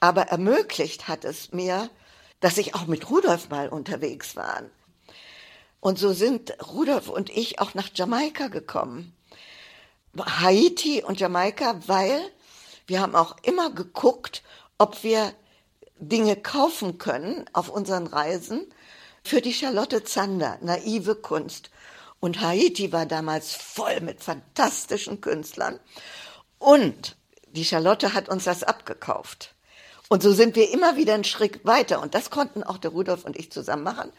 [0.00, 1.90] Aber ermöglicht hat es mir,
[2.40, 4.62] dass ich auch mit Rudolf mal unterwegs war.
[5.80, 9.16] Und so sind Rudolf und ich auch nach Jamaika gekommen.
[10.18, 12.20] Haiti und Jamaika, weil
[12.86, 14.42] wir haben auch immer geguckt,
[14.78, 15.32] ob wir
[15.98, 18.66] Dinge kaufen können auf unseren Reisen
[19.22, 21.70] für die Charlotte Zander, naive Kunst.
[22.20, 25.78] Und Haiti war damals voll mit fantastischen Künstlern.
[26.58, 27.16] Und
[27.52, 29.54] die Charlotte hat uns das abgekauft.
[30.08, 32.02] Und so sind wir immer wieder einen Schritt weiter.
[32.02, 34.12] Und das konnten auch der Rudolf und ich zusammen machen.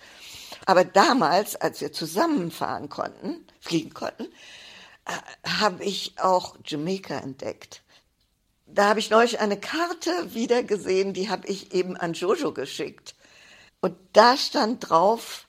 [0.66, 4.26] Aber damals, als wir zusammenfahren konnten, fliegen konnten,
[5.06, 7.84] äh, habe ich auch Jamaica entdeckt.
[8.68, 13.16] Da habe ich neulich eine Karte wieder gesehen, die habe ich eben an Jojo geschickt.
[13.82, 15.48] Und da stand drauf,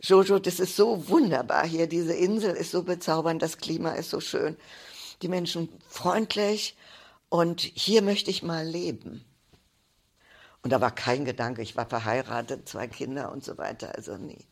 [0.00, 4.20] Jojo, das ist so wunderbar hier, diese Insel ist so bezaubernd, das Klima ist so
[4.20, 4.56] schön,
[5.22, 6.76] die Menschen freundlich
[7.28, 9.24] und hier möchte ich mal leben.
[10.62, 14.44] Und da war kein Gedanke, ich war verheiratet, zwei Kinder und so weiter, also nie.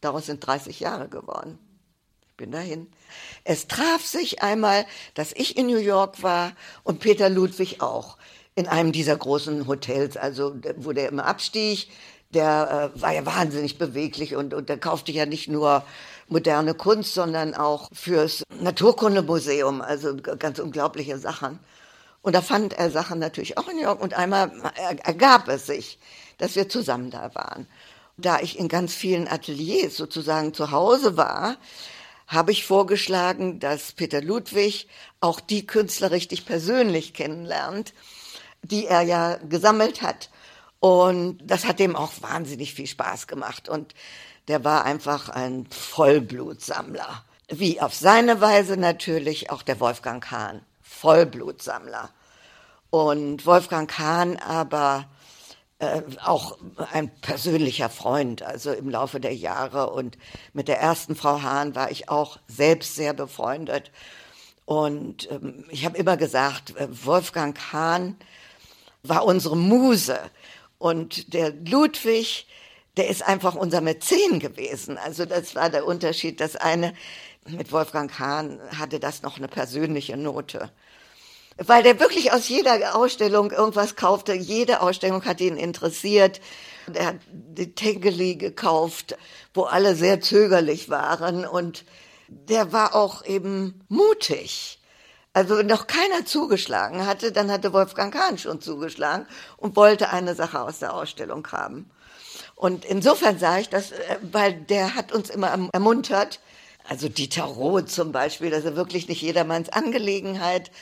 [0.00, 1.58] Daraus sind 30 Jahre geworden.
[2.28, 2.90] Ich bin dahin.
[3.44, 6.52] Es traf sich einmal, dass ich in New York war
[6.84, 8.16] und Peter Ludwig auch
[8.54, 11.88] in einem dieser großen Hotels, also wo der immer abstieg,
[12.30, 15.84] der äh, war ja wahnsinnig beweglich und, und der kaufte ja nicht nur
[16.28, 21.58] moderne Kunst, sondern auch fürs Naturkundemuseum, also ganz unglaubliche Sachen.
[22.22, 24.52] Und da fand er Sachen natürlich auch in New York und einmal
[25.04, 25.98] ergab es sich,
[26.38, 27.66] dass wir zusammen da waren.
[28.16, 31.56] Da ich in ganz vielen Ateliers sozusagen zu Hause war,
[32.26, 34.88] habe ich vorgeschlagen, dass Peter Ludwig
[35.20, 37.94] auch die Künstler richtig persönlich kennenlernt,
[38.62, 40.30] die er ja gesammelt hat.
[40.78, 43.68] Und das hat dem auch wahnsinnig viel Spaß gemacht.
[43.68, 43.94] Und
[44.48, 47.24] der war einfach ein Vollblutsammler.
[47.48, 50.60] Wie auf seine Weise natürlich auch der Wolfgang Kahn.
[51.00, 52.10] Vollblutsammler.
[52.90, 55.06] Und Wolfgang Kahn aber
[55.78, 56.58] äh, auch
[56.92, 59.90] ein persönlicher Freund, also im Laufe der Jahre.
[59.90, 60.18] Und
[60.52, 63.90] mit der ersten Frau Hahn war ich auch selbst sehr befreundet.
[64.66, 68.16] Und ähm, ich habe immer gesagt, äh, Wolfgang Hahn
[69.02, 70.18] war unsere Muse.
[70.78, 72.46] Und der Ludwig,
[72.98, 74.98] der ist einfach unser Mäzen gewesen.
[74.98, 76.40] Also das war der Unterschied.
[76.40, 76.92] Das eine
[77.48, 80.70] mit Wolfgang Hahn hatte das noch eine persönliche Note.
[81.62, 84.32] Weil der wirklich aus jeder Ausstellung irgendwas kaufte.
[84.32, 86.40] Jede Ausstellung hat ihn interessiert.
[86.92, 89.16] Er hat die Tengeli gekauft,
[89.52, 91.44] wo alle sehr zögerlich waren.
[91.44, 91.84] Und
[92.28, 94.78] der war auch eben mutig.
[95.32, 99.26] Also wenn noch keiner zugeschlagen hatte, dann hatte Wolfgang Kahn schon zugeschlagen
[99.58, 101.90] und wollte eine Sache aus der Ausstellung haben.
[102.56, 106.40] Und insofern sage ich das, äh, weil der hat uns immer ermuntert,
[106.88, 110.72] also Dieter Roth zum Beispiel, das ist wirklich nicht jedermanns Angelegenheit.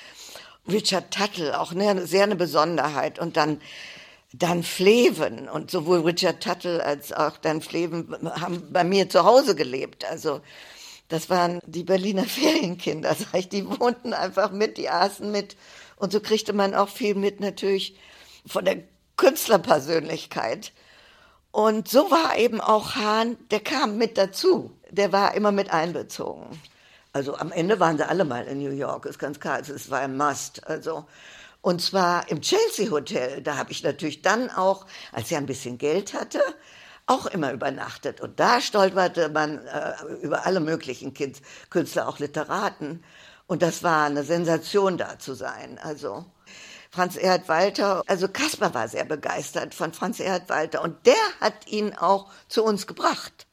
[0.68, 3.18] Richard Tuttle, auch eine, sehr eine Besonderheit.
[3.18, 3.60] Und dann,
[4.32, 5.48] dann Fleven.
[5.48, 10.04] Und sowohl Richard Tuttle als auch Dan Fleven haben bei mir zu Hause gelebt.
[10.04, 10.40] Also
[11.08, 13.48] das waren die Berliner Ferienkinder, sag ich.
[13.48, 15.56] Die wohnten einfach mit, die aßen mit.
[15.96, 17.98] Und so kriegte man auch viel mit natürlich
[18.46, 18.82] von der
[19.16, 20.72] Künstlerpersönlichkeit.
[21.50, 24.70] Und so war eben auch Hahn, der kam mit dazu.
[24.90, 26.46] Der war immer mit einbezogen.
[27.12, 29.54] Also am Ende waren sie alle mal in New York, ist ganz klar.
[29.54, 30.66] Also es war ein Must.
[30.66, 31.06] Also
[31.60, 33.42] und zwar im Chelsea Hotel.
[33.42, 36.40] Da habe ich natürlich dann auch, als er ein bisschen Geld hatte,
[37.06, 38.20] auch immer übernachtet.
[38.20, 41.14] Und da stolperte man äh, über alle möglichen
[41.70, 43.02] Künstler, auch Literaten.
[43.46, 45.80] Und das war eine Sensation da zu sein.
[45.82, 46.26] Also
[46.90, 51.66] Franz Erhard Walter, also Kaspar war sehr begeistert von Franz Erhard Walter und der hat
[51.66, 53.47] ihn auch zu uns gebracht.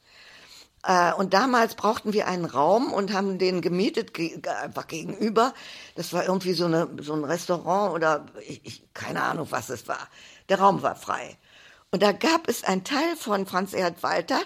[0.85, 4.11] Äh, und damals brauchten wir einen Raum und haben den gemietet,
[4.47, 5.53] einfach gegenüber.
[5.95, 9.87] Das war irgendwie so, eine, so ein Restaurant oder ich, ich, keine Ahnung, was es
[9.87, 10.07] war.
[10.49, 11.37] Der Raum war frei.
[11.91, 14.39] Und da gab es einen Teil von Franz Erhard Walter,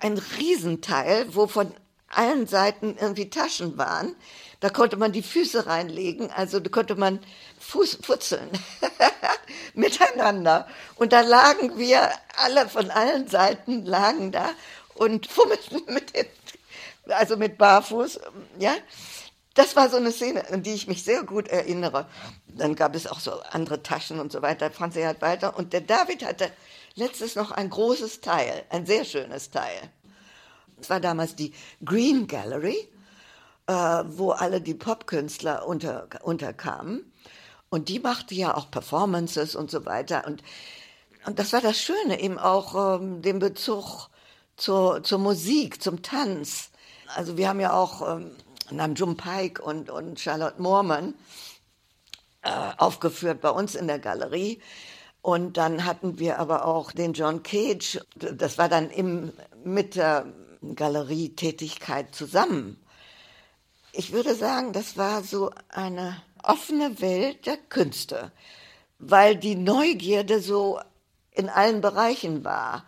[0.00, 1.72] ein Riesenteil, wo von
[2.08, 4.14] allen Seiten irgendwie Taschen waren.
[4.60, 7.20] Da konnte man die Füße reinlegen, also da konnte man
[7.60, 8.50] Fuß futzeln
[9.74, 10.66] miteinander.
[10.96, 14.50] Und da lagen wir alle von allen Seiten lagen da
[14.98, 16.26] und fummelten mit den,
[17.08, 18.20] also mit Barfuß,
[18.58, 18.74] ja.
[19.54, 22.06] Das war so eine Szene, an die ich mich sehr gut erinnere.
[22.46, 24.70] Dann gab es auch so andere Taschen und so weiter.
[24.70, 25.56] Franz hat weiter.
[25.56, 26.52] Und der David hatte
[26.94, 29.90] letztes noch ein großes Teil, ein sehr schönes Teil.
[30.80, 31.52] Es war damals die
[31.84, 32.88] Green Gallery,
[33.66, 37.12] äh, wo alle die Popkünstler unter, unterkamen.
[37.68, 40.24] Und die machte ja auch Performances und so weiter.
[40.24, 40.44] Und,
[41.26, 44.08] und das war das Schöne, eben auch ähm, den Bezug
[44.58, 46.70] zur, zur Musik, zum Tanz.
[47.16, 48.36] Also wir haben ja auch ähm,
[48.70, 51.14] Namjoon Pike und, und Charlotte Moorman
[52.42, 54.60] äh, aufgeführt bei uns in der Galerie.
[55.22, 58.00] Und dann hatten wir aber auch den John Cage.
[58.16, 59.32] Das war dann im,
[59.64, 60.26] mit der
[60.74, 62.82] Galerietätigkeit zusammen.
[63.92, 68.32] Ich würde sagen, das war so eine offene Welt der Künste.
[68.98, 70.80] weil die Neugierde so
[71.30, 72.84] in allen Bereichen war.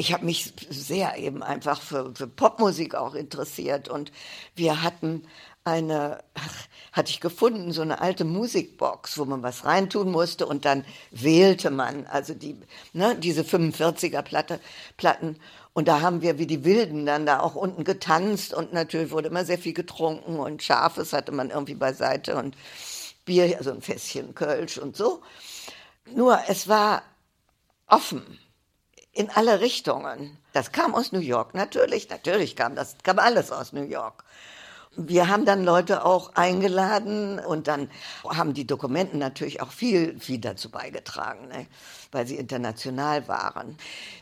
[0.00, 3.88] Ich habe mich sehr eben einfach für, für Popmusik auch interessiert.
[3.88, 4.12] Und
[4.54, 5.24] wir hatten
[5.64, 6.54] eine, ach,
[6.92, 10.46] hatte ich gefunden, so eine alte Musikbox, wo man was reintun musste.
[10.46, 12.56] Und dann wählte man, also die,
[12.92, 14.60] ne, diese 45er Platte,
[14.96, 15.40] Platten.
[15.72, 18.54] Und da haben wir wie die Wilden dann da auch unten getanzt.
[18.54, 20.38] Und natürlich wurde immer sehr viel getrunken.
[20.38, 22.36] Und Scharfes hatte man irgendwie beiseite.
[22.36, 22.56] Und
[23.24, 25.22] Bier, also ein Fässchen Kölsch und so.
[26.14, 27.02] Nur es war
[27.88, 28.38] offen
[29.18, 30.38] in alle Richtungen.
[30.52, 34.22] Das kam aus New York, natürlich, natürlich kam das, kam alles aus New York.
[34.96, 37.90] Wir haben dann Leute auch eingeladen und dann
[38.24, 41.66] haben die Dokumenten natürlich auch viel, viel dazu beigetragen, ne?
[42.12, 43.76] weil sie international waren.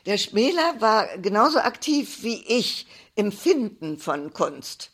[0.07, 2.87] Der Schmäler war genauso aktiv wie ich
[3.17, 4.93] im Finden von Kunst.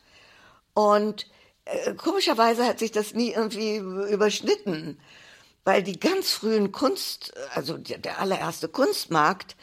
[0.75, 1.29] Und
[1.65, 4.99] äh, komischerweise hat sich das nie irgendwie überschnitten,
[5.65, 9.57] weil die ganz frühen Kunst, also der, der allererste Kunstmarkt,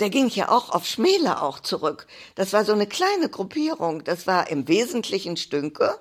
[0.00, 2.06] der ging ja auch auf Schmäler auch zurück.
[2.34, 4.04] Das war so eine kleine Gruppierung.
[4.04, 5.98] Das war im Wesentlichen Stünke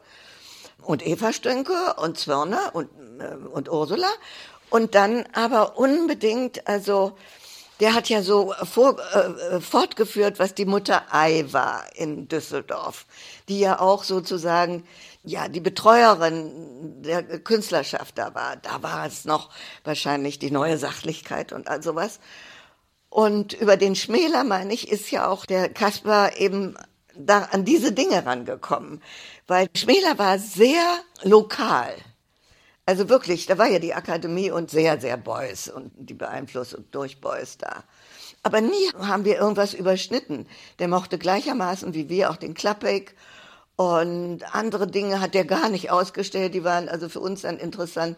[0.81, 2.89] und Eva Stünke und Zwirner und,
[3.19, 4.09] äh, und Ursula.
[4.69, 7.17] Und dann aber unbedingt, also
[7.81, 13.05] der hat ja so vor, äh, fortgeführt, was die Mutter Ei war in Düsseldorf,
[13.49, 14.87] die ja auch sozusagen
[15.23, 18.55] ja die Betreuerin der Künstlerschaft da war.
[18.55, 19.49] Da war es noch
[19.83, 22.19] wahrscheinlich die neue Sachlichkeit und all sowas.
[23.11, 26.75] Und über den Schmäler, meine ich, ist ja auch der Kasper eben
[27.13, 29.03] da an diese Dinge rangekommen.
[29.47, 30.81] Weil Schmäler war sehr
[31.21, 31.93] lokal.
[32.85, 37.19] Also wirklich, da war ja die Akademie und sehr, sehr Beuys und die Beeinflussung durch
[37.19, 37.83] Beuys da.
[38.43, 40.47] Aber nie haben wir irgendwas überschnitten.
[40.79, 43.13] Der mochte gleichermaßen wie wir auch den Klappek
[43.75, 46.53] und andere Dinge hat er gar nicht ausgestellt.
[46.53, 48.17] Die waren also für uns dann interessant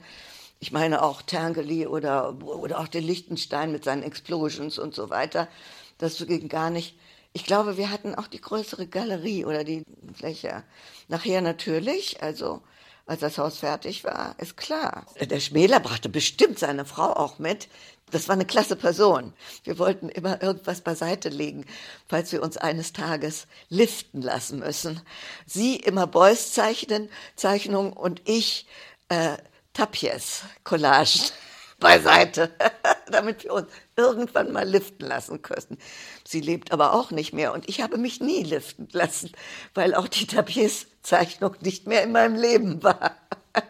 [0.64, 5.49] ich meine auch Tangeli oder, oder auch den Lichtenstein mit seinen Explosions und so weiter.
[5.97, 6.97] Das ging gar nicht.
[7.34, 9.84] Ich glaube, wir hatten auch die größere Galerie oder die
[10.14, 10.64] Fläche.
[11.09, 12.61] Nachher natürlich, also
[13.05, 15.05] als das Haus fertig war, ist klar.
[15.20, 17.68] Der Schmäler brachte bestimmt seine Frau auch mit.
[18.11, 19.34] Das war eine klasse Person.
[19.66, 21.66] Wir wollten immer irgendwas beiseite legen,
[22.07, 25.01] falls wir uns eines Tages liften lassen müssen.
[25.45, 28.66] Sie immer Beuys zeichnen, Zeichnung und ich
[29.09, 29.36] äh,
[29.74, 31.32] Tapies Collage
[31.80, 32.51] beiseite,
[33.11, 35.78] damit wir uns irgendwann mal liften lassen können.
[36.26, 39.32] Sie lebt aber auch nicht mehr und ich habe mich nie liften lassen,
[39.74, 43.17] weil auch die Tapies-Zeichnung nicht mehr in meinem Leben war.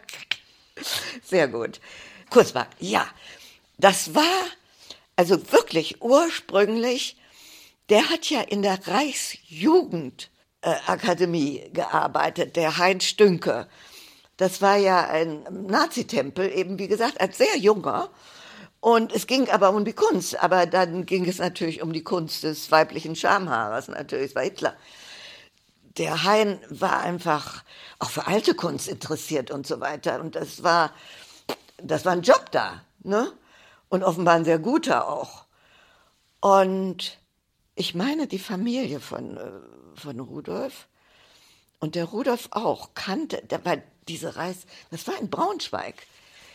[1.24, 1.80] Sehr gut.
[2.30, 3.06] Kurzmark, ja,
[3.78, 4.44] das war
[5.16, 7.16] also wirklich ursprünglich,
[7.88, 13.68] der hat ja in der Reichsjugendakademie gearbeitet, der Heinz Stünke.
[14.36, 18.10] Das war ja ein Nazitempel, eben wie gesagt, als sehr junger.
[18.80, 20.42] Und es ging aber um die Kunst.
[20.42, 23.88] Aber dann ging es natürlich um die Kunst des weiblichen Schamhaarers.
[23.88, 24.76] Natürlich, es war Hitler.
[25.96, 27.62] Der Hein war einfach
[27.98, 30.20] auch für alte Kunst interessiert und so weiter.
[30.20, 30.90] Und das war,
[31.78, 33.32] das war ein Job da, ne?
[33.88, 35.44] Und offenbar ein sehr guter auch.
[36.40, 37.18] Und
[37.76, 39.50] ich meine, die Familie von, äh,
[39.94, 40.88] von Rudolf
[41.84, 43.76] und der Rudolf auch kannte, der war
[44.08, 45.94] diese Reis, das war in Braunschweig.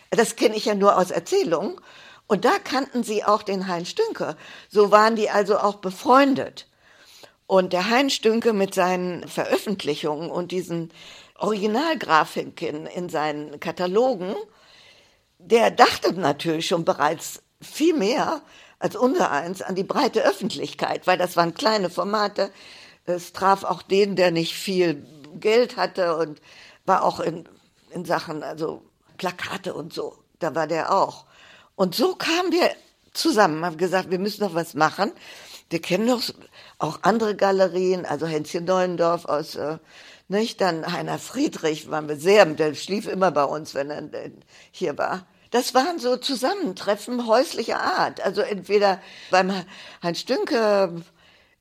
[0.10, 1.80] Das kenne ich ja nur aus Erzählungen.
[2.26, 4.36] Und da kannten sie auch den Heinz Stünke.
[4.70, 6.68] So waren die also auch befreundet.
[7.46, 10.92] Und der Heinz Stünke mit seinen Veröffentlichungen und diesen
[11.36, 14.34] Originalgrafiken in seinen Katalogen,
[15.38, 18.42] der dachte natürlich schon bereits viel mehr
[18.80, 22.50] als unser eins an die breite Öffentlichkeit, weil das waren kleine Formate.
[23.06, 25.06] Es traf auch den, der nicht viel
[25.36, 26.42] Geld hatte und
[26.86, 27.48] war auch in,
[27.92, 28.84] in Sachen, also
[29.18, 31.26] Plakate und so, da war der auch.
[31.76, 32.72] Und so kamen wir
[33.14, 35.12] zusammen, haben gesagt, wir müssen noch was machen.
[35.70, 36.22] Wir kennen doch
[36.80, 39.78] auch andere Galerien, also Hänschen Neuendorf aus, äh,
[40.28, 40.62] nicht?
[40.62, 44.10] Dann Heiner Friedrich waren wir sehr, der schlief immer bei uns, wenn er
[44.72, 45.26] hier war.
[45.52, 48.22] Das waren so Zusammentreffen häuslicher Art.
[48.22, 49.02] Also entweder
[49.32, 49.52] beim
[50.04, 51.02] Heinz Stünke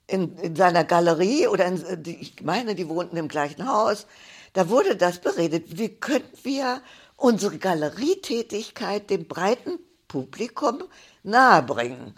[0.09, 4.07] in, in seiner Galerie oder in, ich meine, die wohnten im gleichen Haus
[4.53, 5.79] da wurde das beredet.
[5.79, 6.83] Wie könnten wir
[7.17, 9.79] unsere Galerietätigkeit dem breiten
[10.09, 10.83] Publikum
[11.23, 12.15] nahebringen?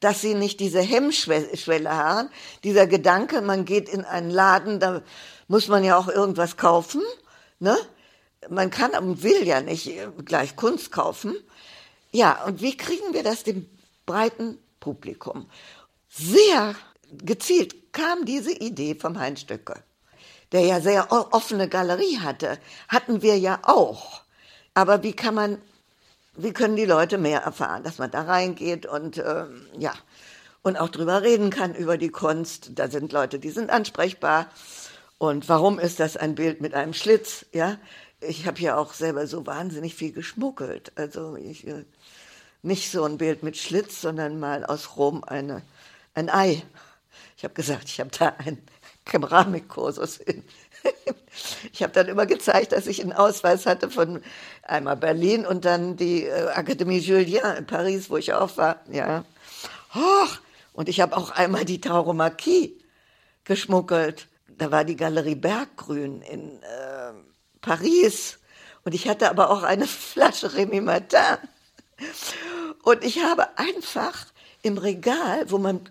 [0.00, 2.28] Dass sie nicht diese Hemmschwelle haben,
[2.64, 5.02] dieser Gedanke, man geht in einen Laden, da
[5.48, 7.02] muss man ja auch irgendwas kaufen,
[7.58, 7.76] ne?
[8.48, 9.88] Man kann und will ja nicht
[10.24, 11.36] gleich Kunst kaufen.
[12.10, 13.68] Ja, und wie kriegen wir das dem
[14.04, 15.48] breiten Publikum?
[16.08, 16.74] Sehr
[17.18, 19.82] gezielt kam diese Idee vom Heinz Stöcke
[20.52, 22.58] der ja sehr offene Galerie hatte,
[22.88, 24.22] hatten wir ja auch.
[24.74, 25.58] Aber wie kann man
[26.34, 29.92] wie können die Leute mehr erfahren, dass man da reingeht und ähm, ja,
[30.62, 32.70] und auch drüber reden kann über die Kunst.
[32.76, 34.48] Da sind Leute, die sind ansprechbar.
[35.18, 37.44] Und warum ist das ein Bild mit einem Schlitz?
[37.52, 37.76] Ja,
[38.20, 40.92] ich habe ja auch selber so wahnsinnig viel geschmuggelt.
[40.94, 41.84] Also ich, äh,
[42.62, 45.60] nicht so ein Bild mit Schlitz, sondern mal aus Rom eine,
[46.14, 46.62] ein Ei.
[47.42, 48.62] Ich habe gesagt, ich habe da einen
[49.04, 50.20] Keramikkursus.
[51.72, 54.22] Ich habe dann immer gezeigt, dass ich einen Ausweis hatte von
[54.62, 58.80] einmal Berlin und dann die äh, Akademie Julien in Paris, wo ich auch war.
[58.90, 59.24] Ja.
[59.94, 60.38] Hoch,
[60.72, 62.78] und ich habe auch einmal die Tauromachie
[63.44, 64.28] geschmuggelt.
[64.46, 67.12] Da war die Galerie Berggrün in äh,
[67.60, 68.38] Paris.
[68.84, 71.38] Und ich hatte aber auch eine Flasche Remy Martin.
[72.82, 74.26] Und ich habe einfach
[74.62, 75.88] im Regal, wo man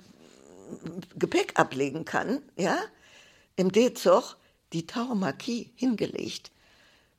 [1.15, 2.77] Gepäck ablegen kann, ja,
[3.55, 4.37] im D-Zug
[4.73, 6.51] die Tauromachie hingelegt.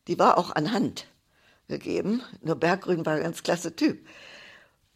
[0.08, 1.06] Die war auch an Hand
[1.68, 2.22] gegeben.
[2.40, 4.06] Nur Berggrün war ein ganz klasse Typ.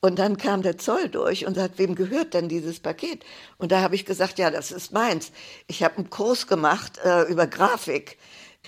[0.01, 3.25] Und dann kam der Zoll durch und sagt, wem gehört denn dieses Paket?
[3.59, 5.33] Und da habe ich gesagt, ja, das ist meins.
[5.67, 8.19] Ich habe einen Kurs gemacht äh, über Grafik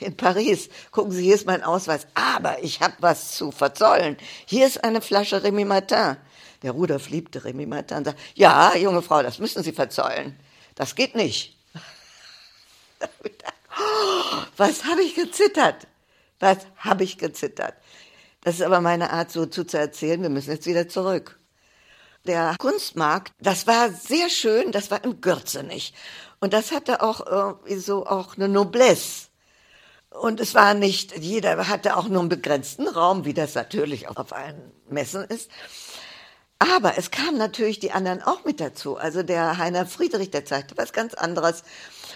[0.01, 0.69] in Paris.
[0.91, 2.07] Gucken Sie, hier ist mein Ausweis.
[2.15, 4.17] Aber ich habe was zu verzollen.
[4.47, 6.17] Hier ist eine Flasche Remy Martin.
[6.63, 10.39] Der Rudolf liebte Remy Martin und sagt, ja, junge Frau, das müssen Sie verzollen.
[10.75, 11.57] Das geht nicht.
[14.57, 15.87] Was habe ich gezittert?
[16.41, 17.75] Was habe ich gezittert?
[18.43, 20.23] Das ist aber meine Art, so zu, erzählen.
[20.23, 21.39] Wir müssen jetzt wieder zurück.
[22.27, 25.95] Der Kunstmarkt, das war sehr schön, das war im Gürzenich.
[26.41, 29.29] Und das hatte auch irgendwie so auch eine Noblesse.
[30.11, 34.17] Und es war nicht, jeder hatte auch nur einen begrenzten Raum, wie das natürlich auch
[34.17, 35.51] auf allen Messen ist.
[36.59, 38.97] Aber es kamen natürlich die anderen auch mit dazu.
[38.97, 41.63] Also der Heiner Friedrich, der zeigte was ganz anderes.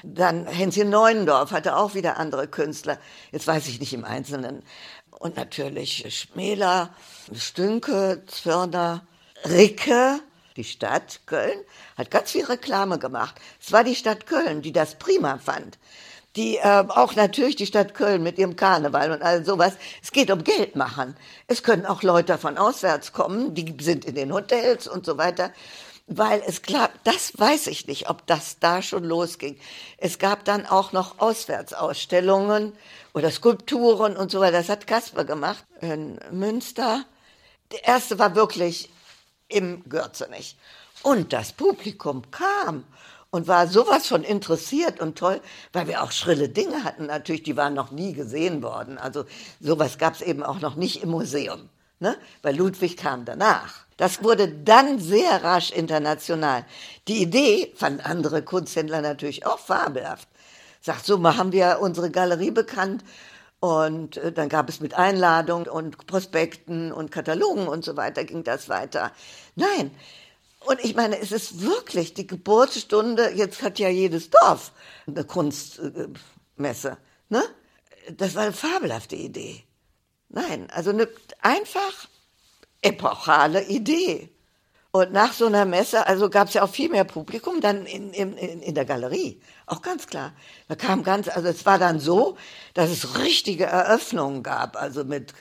[0.03, 2.99] Dann Hänschen Neuendorf hatte auch wieder andere Künstler.
[3.31, 4.65] Jetzt weiß ich nicht im Einzelnen
[5.23, 6.91] und natürlich Schmäler,
[7.33, 9.07] Stünke, Zwirner,
[9.45, 10.19] Ricke.
[10.57, 11.59] Die Stadt Köln
[11.97, 13.37] hat ganz viel Reklame gemacht.
[13.61, 15.79] Es war die Stadt Köln, die das prima fand.
[16.37, 19.75] Die äh, auch natürlich die Stadt Köln mit ihrem Karneval und all sowas.
[20.03, 21.17] Es geht um Geld machen.
[21.47, 25.53] Es können auch Leute von auswärts kommen, die sind in den Hotels und so weiter
[26.07, 29.59] weil es klappt, das weiß ich nicht, ob das da schon losging.
[29.99, 32.73] Es gab dann auch noch Auswärtsausstellungen
[33.15, 34.59] oder Skulpturen und so weiter.
[34.59, 37.05] Das hat Kasper gemacht in Münster.
[37.71, 38.91] Der erste war wirklich
[39.49, 40.57] im Gürzenich.
[41.03, 42.85] Und das Publikum kam
[43.33, 45.41] und war sowas von interessiert und toll,
[45.73, 48.99] weil wir auch schrille Dinge hatten natürlich, die waren noch nie gesehen worden.
[48.99, 49.25] Also
[49.59, 52.15] sowas gab es eben auch noch nicht im Museum, ne?
[52.43, 53.87] weil Ludwig kam danach.
[53.97, 56.67] Das wurde dann sehr rasch international.
[57.09, 60.29] Die Idee fanden andere Kunsthändler natürlich auch fabelhaft.
[60.83, 63.03] Sagt, so machen wir unsere Galerie bekannt.
[63.61, 68.45] Und äh, dann gab es mit Einladung und Prospekten und Katalogen und so weiter ging
[68.45, 69.13] das weiter.
[69.55, 69.93] Nein.
[70.67, 74.73] Und ich meine, es ist wirklich die Geburtsstunde, jetzt hat ja jedes Dorf
[75.07, 76.99] eine Kunstmesse.
[77.29, 77.43] Ne?
[78.17, 79.65] Das war eine fabelhafte Idee.
[80.29, 81.09] Nein, also eine,
[81.41, 82.09] einfach
[82.81, 84.31] epochale Idee.
[84.95, 88.13] Und nach so einer Messe, also gab es ja auch viel mehr Publikum dann in,
[88.13, 89.41] in, in der Galerie.
[89.67, 90.35] Auch ganz klar.
[90.69, 92.37] Da kam ganz, also es war dann so,
[92.75, 95.33] dass es richtige Eröffnungen gab, also mit,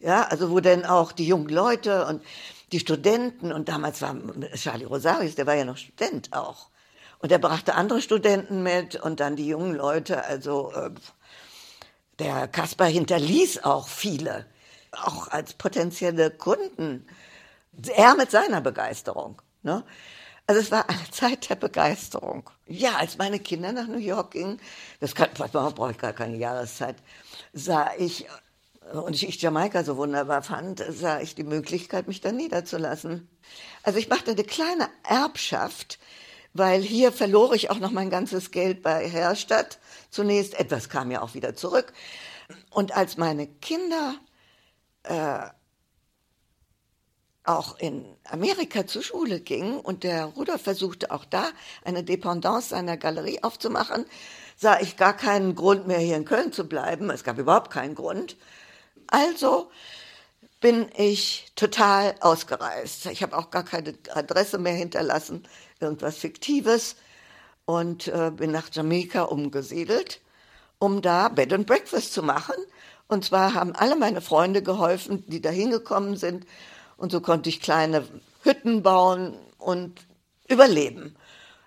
[0.00, 2.22] ja, also wo denn auch die jungen Leute und
[2.72, 4.16] die Studenten und damals war
[4.54, 6.68] Charlie Rosarius, der war ja noch Student auch.
[7.18, 10.90] Und er brachte andere Studenten mit und dann die jungen Leute, also äh,
[12.18, 14.46] der Kaspar hinterließ auch viele
[14.92, 17.06] auch als potenzielle Kunden.
[17.94, 19.40] Er mit seiner Begeisterung.
[19.62, 19.84] Ne?
[20.46, 22.50] Also es war eine Zeit der Begeisterung.
[22.66, 24.60] Ja, als meine Kinder nach New York gingen,
[25.00, 26.96] das kann, brauche ich gar keine Jahreszeit,
[27.52, 28.26] sah ich,
[28.92, 33.28] und ich Jamaika so wunderbar fand, sah ich die Möglichkeit, mich da niederzulassen.
[33.82, 35.98] Also ich machte eine kleine Erbschaft,
[36.54, 39.78] weil hier verlor ich auch noch mein ganzes Geld bei Herstadt.
[40.10, 41.92] Zunächst, etwas kam ja auch wieder zurück.
[42.70, 44.14] Und als meine Kinder
[45.02, 45.48] äh,
[47.44, 51.48] auch in Amerika zur Schule ging und der Rudolf versuchte auch da
[51.84, 54.04] eine Dependance seiner Galerie aufzumachen,
[54.56, 57.10] sah ich gar keinen Grund mehr hier in Köln zu bleiben.
[57.10, 58.36] Es gab überhaupt keinen Grund.
[59.08, 59.70] Also
[60.60, 63.06] bin ich total ausgereist.
[63.06, 65.46] Ich habe auch gar keine Adresse mehr hinterlassen,
[65.80, 66.96] irgendwas Fiktives
[67.64, 70.20] und äh, bin nach Jamaika umgesiedelt,
[70.78, 72.54] um da Bed and Breakfast zu machen
[73.08, 76.46] und zwar haben alle meine Freunde geholfen, die da hingekommen sind.
[76.98, 78.04] Und so konnte ich kleine
[78.42, 80.06] Hütten bauen und
[80.46, 81.16] überleben.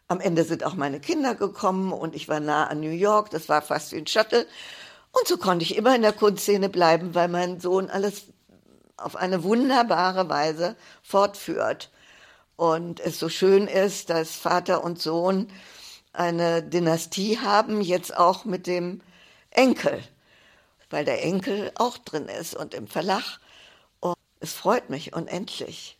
[0.07, 3.31] Am Ende sind auch meine Kinder gekommen und ich war nah an New York.
[3.31, 4.45] Das war fast wie ein Shuttle.
[5.12, 8.28] Und so konnte ich immer in der Kunstszene bleiben, weil mein Sohn alles
[8.97, 11.91] auf eine wunderbare Weise fortführt.
[12.55, 15.51] Und es so schön ist, dass Vater und Sohn
[16.14, 19.01] eine Dynastie haben, jetzt auch mit dem
[19.49, 20.03] Enkel,
[20.89, 23.39] weil der Enkel auch drin ist und im Verlag.
[23.99, 25.97] Und es freut mich unendlich.